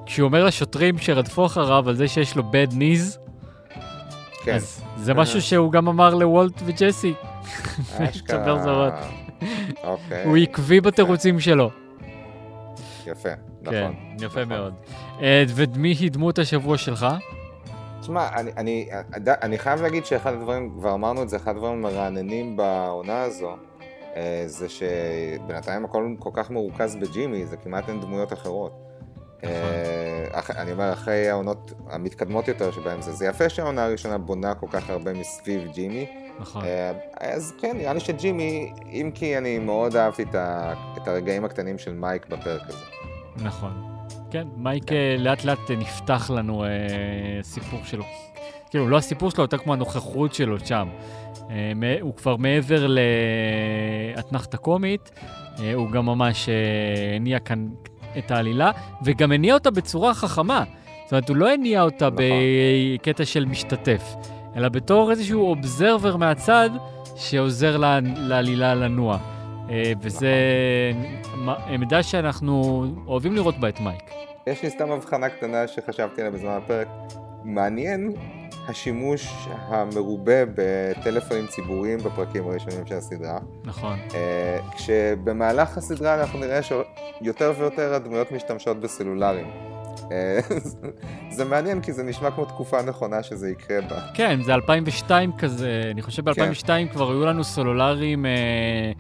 כשהוא 0.07 0.27
אומר 0.27 0.45
לשוטרים 0.45 0.99
שרדפו 0.99 1.47
אחריו 1.47 1.89
על 1.89 1.95
זה 1.95 2.09
שיש 2.09 2.37
לו 2.37 2.43
bad 2.43 2.73
knees, 2.73 3.30
כן. 4.45 4.55
אז 4.55 4.83
זה 4.97 5.15
משהו 5.15 5.43
שהוא 5.43 5.73
גם 5.73 5.89
אמר 5.89 6.15
לוולט 6.15 6.63
וג'סי. 6.65 7.15
זרות. 8.63 8.93
אוקיי. 9.85 10.25
הוא 10.25 10.37
עקבי 10.37 10.81
בתירוצים 10.81 11.41
שלו. 11.41 11.71
יפה, 13.07 13.29
כן, 13.29 13.37
נכון. 13.63 13.95
יפה 14.17 14.27
נכון. 14.27 14.49
מאוד. 14.49 14.75
אה, 15.23 15.45
ומי 15.55 15.93
היא 15.93 16.11
דמות 16.11 16.39
השבוע 16.39 16.79
שלך? 16.79 17.07
תשמע, 18.01 18.29
אני, 18.37 18.51
אני, 18.57 18.89
אני 19.27 19.59
חייב 19.59 19.83
להגיד 19.83 20.05
שאחד 20.05 20.33
הדברים, 20.33 20.71
כבר 20.71 20.95
אמרנו 20.95 21.23
את 21.23 21.29
זה, 21.29 21.37
אחד 21.37 21.51
הדברים 21.51 21.73
המרעננים 21.73 22.57
בעונה 22.57 23.23
הזו, 23.23 23.57
אה, 24.17 24.43
זה 24.47 24.67
שבינתיים 24.69 25.85
הכל 25.85 26.15
כל 26.19 26.31
כך 26.33 26.51
מרוכז 26.51 26.97
בג'ימי, 26.97 27.47
זה 27.47 27.57
כמעט 27.57 27.89
אין 27.89 28.01
דמויות 28.01 28.33
אחרות. 28.33 28.90
נכון. 29.43 29.55
אה, 30.35 30.63
אני 30.63 30.73
אומר, 30.73 30.93
אחרי 30.93 31.29
העונות 31.29 31.73
המתקדמות 31.91 32.49
יותר 32.49 32.71
שבהן 32.71 33.03
זה, 33.03 33.13
זה 33.13 33.27
יפה 33.27 33.49
שהעונה 33.49 33.85
הראשונה 33.85 34.19
בונה 34.19 34.55
כל 34.55 34.67
כך 34.71 34.91
הרבה 34.91 35.13
מסביב 35.13 35.71
ג'ימי. 35.73 36.07
נכון. 36.41 36.65
אה, 36.65 36.93
אז 37.17 37.53
כן, 37.61 37.77
נראה 37.77 37.93
לי 37.93 38.01
שג'ימי, 38.01 38.73
אם 38.89 39.11
כי 39.15 39.39
אני 39.39 39.59
מאוד 39.59 39.97
אהבתי 39.97 40.23
את, 40.23 40.35
ה, 40.35 40.73
את 40.97 41.09
הרגעים 41.09 41.45
הקטנים 41.45 41.79
של 41.79 41.93
מייק 41.93 42.27
בפרק 42.27 42.63
הזה. 42.69 42.85
נכון. 43.37 43.73
כן, 44.31 44.47
מייק 44.57 44.93
אה, 44.93 45.17
לאט 45.19 45.45
לאט 45.45 45.71
נפתח 45.71 46.31
לנו 46.31 46.65
אה, 46.65 46.69
סיפור 47.43 47.81
שלו. 47.85 48.05
כאילו, 48.71 48.89
לא 48.89 48.97
הסיפור 48.97 49.31
שלו, 49.31 49.45
יותר 49.45 49.59
כמו 49.59 49.73
הנוכחות 49.73 50.35
שלו 50.35 50.61
שם. 50.61 50.89
אה, 51.51 51.97
הוא 52.01 52.15
כבר 52.15 52.37
מעבר 52.37 52.87
לאתנחתא 54.17 54.57
קומית, 54.57 55.11
אה, 55.61 55.75
הוא 55.75 55.91
גם 55.91 56.07
ממש 56.07 56.49
אה, 56.49 57.17
הניע 57.17 57.39
כאן 57.39 57.69
את 58.19 58.31
העלילה, 58.31 58.71
וגם 59.05 59.33
הניע 59.33 59.55
אותה 59.55 59.71
בצורה 59.71 60.15
חכמה. 60.15 60.65
זאת 61.05 61.13
אומרת, 61.13 61.29
הוא 61.29 61.37
לא 61.37 61.53
הניע 61.53 61.83
אותה 61.83 62.07
נכון. 62.07 62.25
בקטע 62.97 63.25
של 63.25 63.45
משתתף, 63.45 64.03
אלא 64.57 64.69
בתור 64.69 65.11
איזשהו 65.11 65.47
אובזרבר 65.49 66.17
מהצד 66.17 66.71
שעוזר 67.17 67.77
לה- 67.77 67.99
לעלילה 68.17 68.75
לנוע. 68.75 69.19
אה, 69.71 69.93
וזה 70.01 70.33
מ- 71.37 71.49
עמדה 71.49 72.03
שאנחנו 72.03 72.85
אוהבים 73.07 73.35
לראות 73.35 73.59
בה 73.59 73.69
את 73.69 73.81
מייק. 73.81 74.11
יש 74.47 74.63
לי 74.63 74.71
סתם 74.71 74.91
הבחנה 74.91 75.29
קטנה 75.29 75.69
שחשבתי 75.69 76.21
עליה 76.21 76.31
בזמן 76.33 76.51
הפרק. 76.65 76.89
מעניין 77.45 78.13
השימוש 78.69 79.29
המרובה 79.49 80.45
בטלפונים 80.55 81.47
ציבוריים 81.47 81.99
בפרקים 81.99 82.49
הראשונים 82.49 82.87
של 82.87 82.95
הסדרה. 82.95 83.39
נכון. 83.65 83.99
אה, 84.15 84.59
כשבמהלך 84.77 85.79
הסדרה 85.79 86.21
אנחנו 86.21 86.39
נראה 86.39 86.61
שיותר 86.63 87.53
ויותר 87.59 87.95
הדמויות 87.95 88.33
משתמשות 88.33 88.81
בסלולרים. 88.81 89.47
אה, 90.13 90.39
זה 91.37 91.45
מעניין 91.45 91.81
כי 91.81 91.93
זה 91.93 92.03
נשמע 92.03 92.31
כמו 92.31 92.45
תקופה 92.45 92.83
נכונה 92.83 93.23
שזה 93.23 93.51
יקרה 93.51 93.81
בה. 93.81 94.01
כן, 94.15 94.43
זה 94.43 94.55
2002 94.55 95.33
כזה, 95.39 95.91
אני 95.93 96.03
חושב 96.03 96.25
ב-2002 96.25 96.67
כן. 96.67 96.89
כבר 96.93 97.11
היו 97.11 97.27
לנו 97.27 97.45
סלולרים 97.45 98.27
אה, 98.27 98.93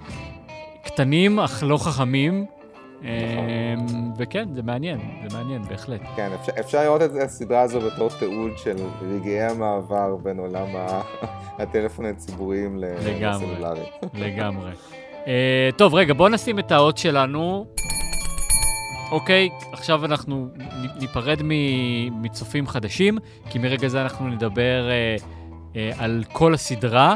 קטנים 0.84 1.40
אך 1.40 1.62
לא 1.66 1.76
חכמים. 1.76 2.46
אה, 3.04 3.74
וכן, 4.18 4.48
זה 4.54 4.62
מעניין, 4.62 4.98
זה 5.28 5.36
מעניין, 5.38 5.62
בהחלט. 5.62 6.00
כן, 6.16 6.30
אפשר, 6.40 6.52
אפשר 6.60 6.82
לראות 6.82 7.02
את 7.02 7.10
הסדרה 7.24 7.60
הזו 7.60 7.80
בתור 7.80 8.08
תיעוד 8.18 8.50
של 8.58 8.76
רגעי 9.02 9.40
המעבר 9.42 10.16
בין 10.22 10.38
עולם 10.38 10.66
ה- 10.76 11.02
הטלפונים 11.62 12.10
הציבוריים. 12.10 12.78
לסלולרי. 12.78 13.84
לגמרי. 14.24 14.70
אה, 15.26 15.70
טוב, 15.76 15.94
רגע, 15.94 16.14
בואו 16.14 16.28
נשים 16.28 16.58
את 16.58 16.72
האות 16.72 16.98
שלנו. 16.98 17.66
אוקיי, 19.10 19.48
עכשיו 19.72 20.04
אנחנו 20.04 20.48
ניפרד 21.00 21.38
מצופים 22.22 22.66
חדשים, 22.66 23.18
כי 23.50 23.58
מרגע 23.58 23.88
זה 23.88 24.02
אנחנו 24.02 24.28
נדבר 24.28 24.88
אה, 24.90 25.16
אה, 25.76 25.90
על 25.98 26.24
כל 26.32 26.54
הסדרה, 26.54 27.14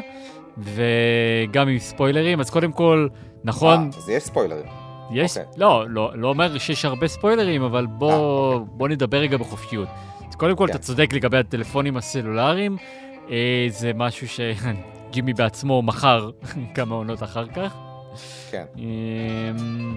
וגם 0.59 1.69
עם 1.69 1.79
ספוילרים. 1.79 2.41
אז 2.41 2.51
קודם 2.51 2.73
כל, 2.73 3.09
נכון, 3.45 3.91
אה, 3.95 3.99
אז 3.99 4.09
יש 4.09 4.23
ספוילרים. 4.23 4.84
יש, 5.11 5.37
אוקיי. 5.37 5.53
לא, 5.57 5.85
לא, 5.89 6.11
לא 6.15 6.29
אומר 6.29 6.59
שיש 6.59 6.85
הרבה 6.85 7.09
ספוילרים, 7.09 7.63
אבל 7.63 7.87
בוא, 7.87 8.13
אה, 8.13 8.17
אוקיי. 8.19 8.67
בוא 8.73 8.89
נדבר 8.89 9.19
רגע 9.19 9.37
בחופשיות. 9.37 9.89
אז 10.29 10.35
קודם 10.35 10.57
כל, 10.57 10.67
כן. 10.67 10.71
אתה 10.71 10.79
צודק 10.79 11.13
לגבי 11.13 11.39
הטלפונים 11.39 11.97
הסלולריים, 11.97 12.77
אה, 13.31 13.67
זה 13.69 13.93
משהו 13.95 14.27
שג'ימי 14.29 15.33
בעצמו 15.39 15.83
מכר 15.83 16.31
כמה 16.75 16.95
עונות 16.95 17.23
אחר 17.23 17.47
כך. 17.47 17.75
כן. 18.51 18.65
אמ, 18.79 19.97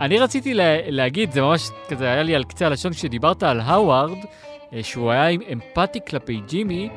אני 0.00 0.18
רציתי 0.18 0.54
לה, 0.54 0.90
להגיד, 0.90 1.32
זה 1.32 1.42
ממש 1.42 1.70
כזה 1.88 2.04
היה 2.04 2.22
לי 2.22 2.34
על 2.34 2.44
קצה 2.44 2.66
הלשון, 2.66 2.92
כשדיברת 2.92 3.42
על 3.42 3.60
האווארד, 3.60 4.18
אה, 4.72 4.82
שהוא 4.82 5.10
היה 5.10 5.28
עם 5.28 5.40
אמפתי 5.52 5.98
כלפי 6.08 6.40
ג'ימי, 6.46 6.88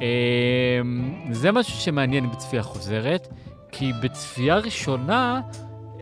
אמ, 0.00 1.14
זה 1.30 1.52
משהו 1.52 1.72
שמעניין 1.72 2.30
בצפייה 2.30 2.62
חוזרת, 2.62 3.28
כי 3.72 3.92
בצפייה 4.02 4.56
ראשונה, 4.56 5.40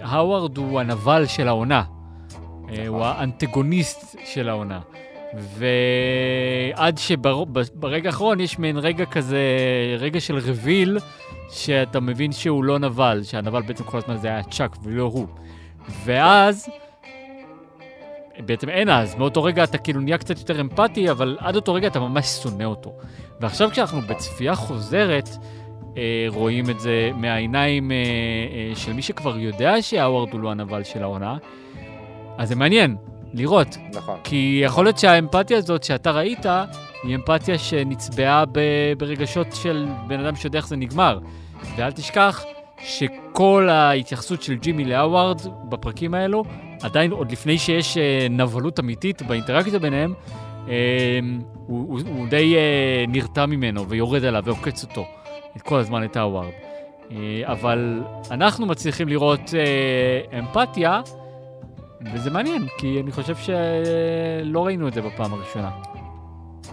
האווארד 0.03 0.57
הוא 0.57 0.81
הנבל 0.81 1.27
של 1.27 1.49
העונה. 1.49 1.83
אה, 2.69 2.89
הוא 2.89 3.05
האנטגוניסט 3.05 4.19
של 4.25 4.49
העונה. 4.49 4.81
ועד 5.35 6.99
שברגע 6.99 8.09
האחרון 8.09 8.41
יש 8.41 8.59
מעין 8.59 8.77
רגע 8.79 9.05
כזה, 9.05 9.39
רגע 9.99 10.21
של 10.21 10.39
רביל, 10.39 10.99
שאתה 11.51 12.01
מבין 12.01 12.33
שהוא 12.33 12.65
לא 12.65 12.79
נבל, 12.79 13.21
שהנבל 13.23 13.63
בעצם 13.63 13.85
כל 13.85 13.99
הזמן 13.99 14.17
זה 14.17 14.29
היה 14.29 14.43
צ'אק 14.43 14.77
ולא 14.83 15.03
הוא. 15.03 15.27
ואז, 16.05 16.69
בעצם 18.39 18.69
אין 18.69 18.89
אז, 18.89 19.15
מאותו 19.15 19.43
רגע 19.43 19.65
אתה 19.65 19.79
כאילו 19.79 20.01
נהיה 20.01 20.19
קצת 20.19 20.39
יותר 20.39 20.61
אמפתי, 20.61 21.11
אבל 21.11 21.37
עד 21.41 21.57
אותו 21.57 21.75
רגע 21.75 21.87
אתה 21.87 22.01
ממש 22.01 22.27
שונא 22.27 22.65
אותו. 22.65 22.93
ועכשיו 23.41 23.71
כשאנחנו 23.71 24.01
בצפייה 24.01 24.55
חוזרת, 24.55 25.29
רואים 26.29 26.71
את 26.71 26.81
זה 26.81 27.11
מהעיניים 27.15 27.91
אה, 27.91 27.97
אה, 27.97 28.77
של 28.77 28.93
מי 28.93 29.03
שכבר 29.03 29.39
יודע 29.39 29.83
שהאווארד 29.83 30.33
הוא 30.33 30.41
לא 30.41 30.51
הנבל 30.51 30.85
של 30.85 31.03
העונה, 31.03 31.37
אז 32.39 32.49
זה 32.49 32.57
מעניין 32.57 32.97
לראות. 33.35 33.77
נכון. 33.95 34.19
כי 34.25 34.61
יכול 34.65 34.85
להיות 34.85 34.99
שהאמפתיה 34.99 35.59
הזאת 35.59 35.85
שאתה 35.85 36.11
ראית, 36.11 36.47
היא 37.03 37.15
אמפתיה 37.17 37.59
שנצבעה 37.59 38.45
ב- 38.53 38.93
ברגשות 38.99 39.47
של 39.53 39.87
בן 40.07 40.21
אדם 40.21 40.37
שיודע 40.37 40.59
איך 40.59 40.69
זה 40.69 40.77
נגמר. 40.77 41.19
ואל 41.77 41.93
תשכח 41.93 42.45
שכל 42.79 43.69
ההתייחסות 43.71 44.43
של 44.43 44.55
ג'ימי 44.55 44.85
לאווארד 44.85 45.41
בפרקים 45.69 46.15
האלו, 46.15 46.45
עדיין 46.83 47.11
עוד 47.11 47.33
לפני 47.33 47.59
שיש 47.59 47.99
אה, 47.99 48.27
נבלות 48.31 48.81
אמיתית 48.81 49.23
באינטראקציה 49.23 49.79
ביניהם, 49.79 50.15
אה, 50.69 50.75
הוא, 51.67 51.87
הוא, 51.89 52.01
הוא 52.17 52.29
די 52.29 52.57
אה, 52.57 53.05
נרתע 53.09 53.47
ממנו 53.47 53.89
ויורד 53.89 54.25
עליו 54.25 54.43
ועוקץ 54.45 54.83
אותו 54.83 55.07
את 55.57 55.63
כל 55.63 55.79
הזמן 55.79 56.05
את 56.05 56.17
האווארד. 56.17 56.53
אה, 57.11 57.53
אבל 57.53 58.03
אנחנו 58.31 58.67
מצליחים 58.67 59.09
לראות 59.09 59.41
אה, 59.55 60.39
אמפתיה, 60.39 61.01
וזה 62.15 62.31
מעניין, 62.31 62.67
כי 62.79 63.01
אני 63.01 63.13
חושב 63.13 63.37
שלא 63.37 64.67
ראינו 64.67 64.89
את 64.89 64.93
זה 64.93 65.03
בפעם 65.03 65.35
הראשונה. 65.35 65.71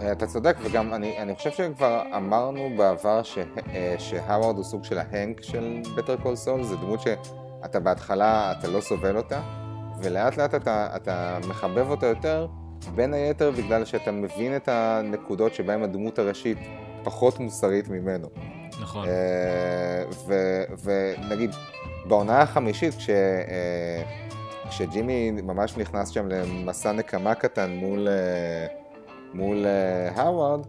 אה, 0.02 0.12
אתה 0.12 0.26
צודק, 0.26 0.56
וגם 0.62 0.94
אני, 0.94 1.18
אני 1.18 1.34
חושב 1.34 1.50
שכבר 1.50 2.02
אמרנו 2.16 2.70
בעבר 2.76 3.22
ש, 3.22 3.38
שהווארד 3.98 4.56
הוא 4.56 4.64
סוג 4.64 4.84
של 4.84 4.98
ההנק 4.98 5.42
של 5.42 5.82
בטר 5.96 6.16
קול 6.16 6.36
סול, 6.36 6.62
זה 6.62 6.76
דמות 6.76 7.00
שאתה 7.00 7.80
בהתחלה, 7.80 8.52
אתה 8.52 8.68
לא 8.68 8.80
סובל 8.80 9.16
אותה, 9.16 9.40
ולאט 10.02 10.36
לאט 10.36 10.54
אתה, 10.54 10.88
אתה 10.96 11.38
מחבב 11.48 11.90
אותה 11.90 12.06
יותר, 12.06 12.46
בין 12.94 13.14
היתר 13.14 13.50
בגלל 13.50 13.84
שאתה 13.84 14.12
מבין 14.12 14.56
את 14.56 14.68
הנקודות 14.68 15.54
שבהן 15.54 15.82
הדמות 15.82 16.18
הראשית 16.18 16.58
פחות 17.04 17.40
מוסרית 17.40 17.88
ממנו. 17.88 18.28
נכון. 18.80 19.08
אה, 19.08 20.02
ונגיד, 20.84 21.50
בעונה 22.04 22.42
החמישית, 22.42 22.94
כש... 22.94 23.10
אה, 23.10 24.02
כשג'ימי 24.68 25.30
ממש 25.30 25.76
נכנס 25.76 26.08
שם 26.08 26.28
למסע 26.28 26.92
נקמה 26.92 27.34
קטן 27.34 27.70
מול, 27.70 28.08
אה, 28.08 28.66
מול 29.34 29.66
הווארד, 30.16 30.60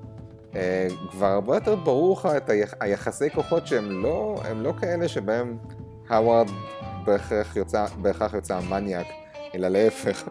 כבר 1.12 1.28
הרבה 1.28 1.56
יותר 1.56 1.76
ברור 1.76 2.18
לך 2.18 2.30
את 2.38 2.50
היח... 2.50 2.74
היחסי 2.80 3.30
כוחות 3.30 3.68
שהם 3.68 4.04
לא, 4.04 4.42
לא 4.56 4.74
כאלה 4.80 5.08
שבהם 5.08 5.58
הווארד 6.10 6.48
בהכרח 7.06 7.56
יוצא, 7.56 7.86
בהכרח 8.02 8.34
יוצא 8.34 8.56
המניאק, 8.56 9.08
אלא 9.56 9.68
להפך. 9.68 10.28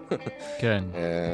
כן. 0.59 0.85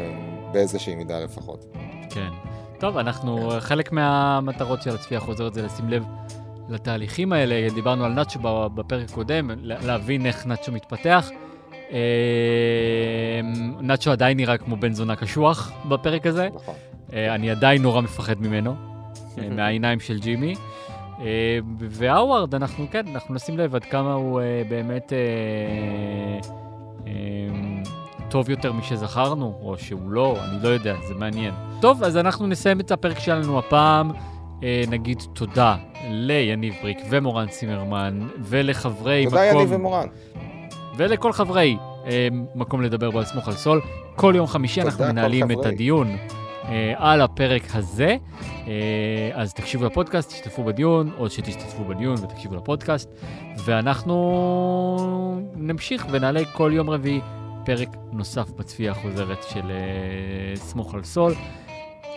באיזושהי 0.52 0.94
מידה 0.94 1.20
לפחות. 1.20 1.76
כן. 2.10 2.30
טוב, 2.78 2.98
אנחנו, 2.98 3.50
חלק 3.60 3.92
מהמטרות 3.92 4.82
של 4.82 4.94
הצפייה 4.94 5.20
החוזרת 5.20 5.54
זה 5.54 5.62
לשים 5.62 5.88
לב 5.88 6.04
לתהליכים 6.68 7.32
האלה. 7.32 7.68
דיברנו 7.74 8.04
על 8.04 8.12
נאצ'ו 8.12 8.38
בפרק 8.74 9.10
הקודם, 9.10 9.50
להבין 9.62 10.26
איך 10.26 10.46
נאצ'ו 10.46 10.72
מתפתח. 10.72 11.30
אה, 11.92 13.40
נאצ'ו 13.80 14.10
עדיין 14.10 14.36
נראה 14.36 14.58
כמו 14.58 14.76
בן 14.76 14.92
זונה 14.92 15.16
קשוח 15.16 15.72
בפרק 15.88 16.26
הזה. 16.26 16.48
נכון. 16.54 16.74
אה, 17.12 17.34
אני 17.34 17.50
עדיין 17.50 17.82
נורא 17.82 18.00
מפחד 18.00 18.40
ממנו, 18.40 18.74
אה, 19.38 19.48
מהעיניים 19.56 20.00
של 20.00 20.18
ג'ימי. 20.18 20.54
והאווארד, 21.78 22.54
אנחנו 22.54 22.86
כן, 22.90 23.04
אנחנו 23.14 23.34
נשים 23.34 23.58
לב 23.58 23.74
עד 23.74 23.84
כמה 23.84 24.14
הוא 24.14 24.40
באמת 24.68 25.12
טוב 28.28 28.50
יותר 28.50 28.72
משזכרנו, 28.72 29.58
או 29.62 29.78
שהוא 29.78 30.10
לא, 30.10 30.36
אני 30.44 30.62
לא 30.62 30.68
יודע, 30.68 30.94
זה 31.08 31.14
מעניין. 31.14 31.54
טוב, 31.80 32.02
אז 32.02 32.16
אנחנו 32.16 32.46
נסיים 32.46 32.80
את 32.80 32.90
הפרק 32.90 33.18
שלנו 33.18 33.58
הפעם. 33.58 34.10
אה, 34.62 34.82
נגיד 34.88 35.22
תודה 35.32 35.76
ליניב 36.10 36.74
בריק 36.82 36.98
ומורן 37.10 37.46
צימרמן, 37.48 38.28
ולחברי 38.38 39.24
תודה 39.24 39.36
מקום... 39.36 39.50
תודה 39.52 39.60
יניב 39.62 39.72
ומורן. 39.72 40.06
ולכל 40.96 41.32
חברי 41.32 41.76
אה, 42.06 42.28
מקום 42.54 42.82
לדבר 42.82 43.10
בו 43.10 43.18
על 43.18 43.24
סמוך 43.24 43.48
על 43.48 43.54
סול. 43.54 43.80
כל 44.16 44.32
יום 44.36 44.46
חמישי 44.46 44.82
אנחנו 44.82 45.04
מנהלים 45.04 45.50
את 45.50 45.66
הדיון 45.66 46.16
אה, 46.68 46.94
על 46.96 47.20
הפרק 47.20 47.62
הזה. 47.74 48.16
אה, 48.66 49.30
אז 49.34 49.54
תקשיבו 49.54 49.84
לפודקאסט, 49.84 50.30
תשתתפו 50.32 50.64
בדיון, 50.64 51.10
או 51.18 51.30
שתשתתפו 51.30 51.84
בדיון 51.84 52.14
ותקשיבו 52.14 52.56
לפודקאסט, 52.56 53.10
ואנחנו 53.64 54.16
נמשיך 55.54 56.06
ונעלה 56.10 56.40
כל 56.52 56.70
יום 56.74 56.90
רביעי 56.90 57.20
פרק 57.66 57.88
נוסף 58.12 58.50
בצפייה 58.50 58.92
החוזרת 58.92 59.42
של 59.42 59.70
אה, 59.70 60.56
סמוך 60.56 60.94
על 60.94 61.04
סול. 61.04 61.32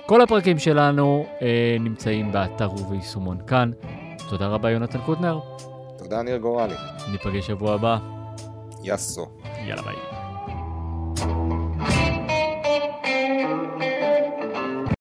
כל 0.06 0.22
הפרקים 0.22 0.60
שלנו 0.60 1.26
אה, 1.42 1.78
נמצאים 1.80 2.32
באתר 2.32 2.74
וביישומון 2.74 3.38
כאן. 3.48 3.72
תודה 4.30 4.48
רבה, 4.48 4.72
יונתן 4.72 5.00
קוטנר. 5.06 5.40
תודה, 5.98 6.22
ניר 6.22 6.38
גורלי. 6.38 6.74
ניפגש 7.12 7.48
שבוע 7.48 7.74
הבא. 7.74 7.98
יאסו. 8.84 9.26
יאללה 9.68 9.82
ביי. 9.82 10.09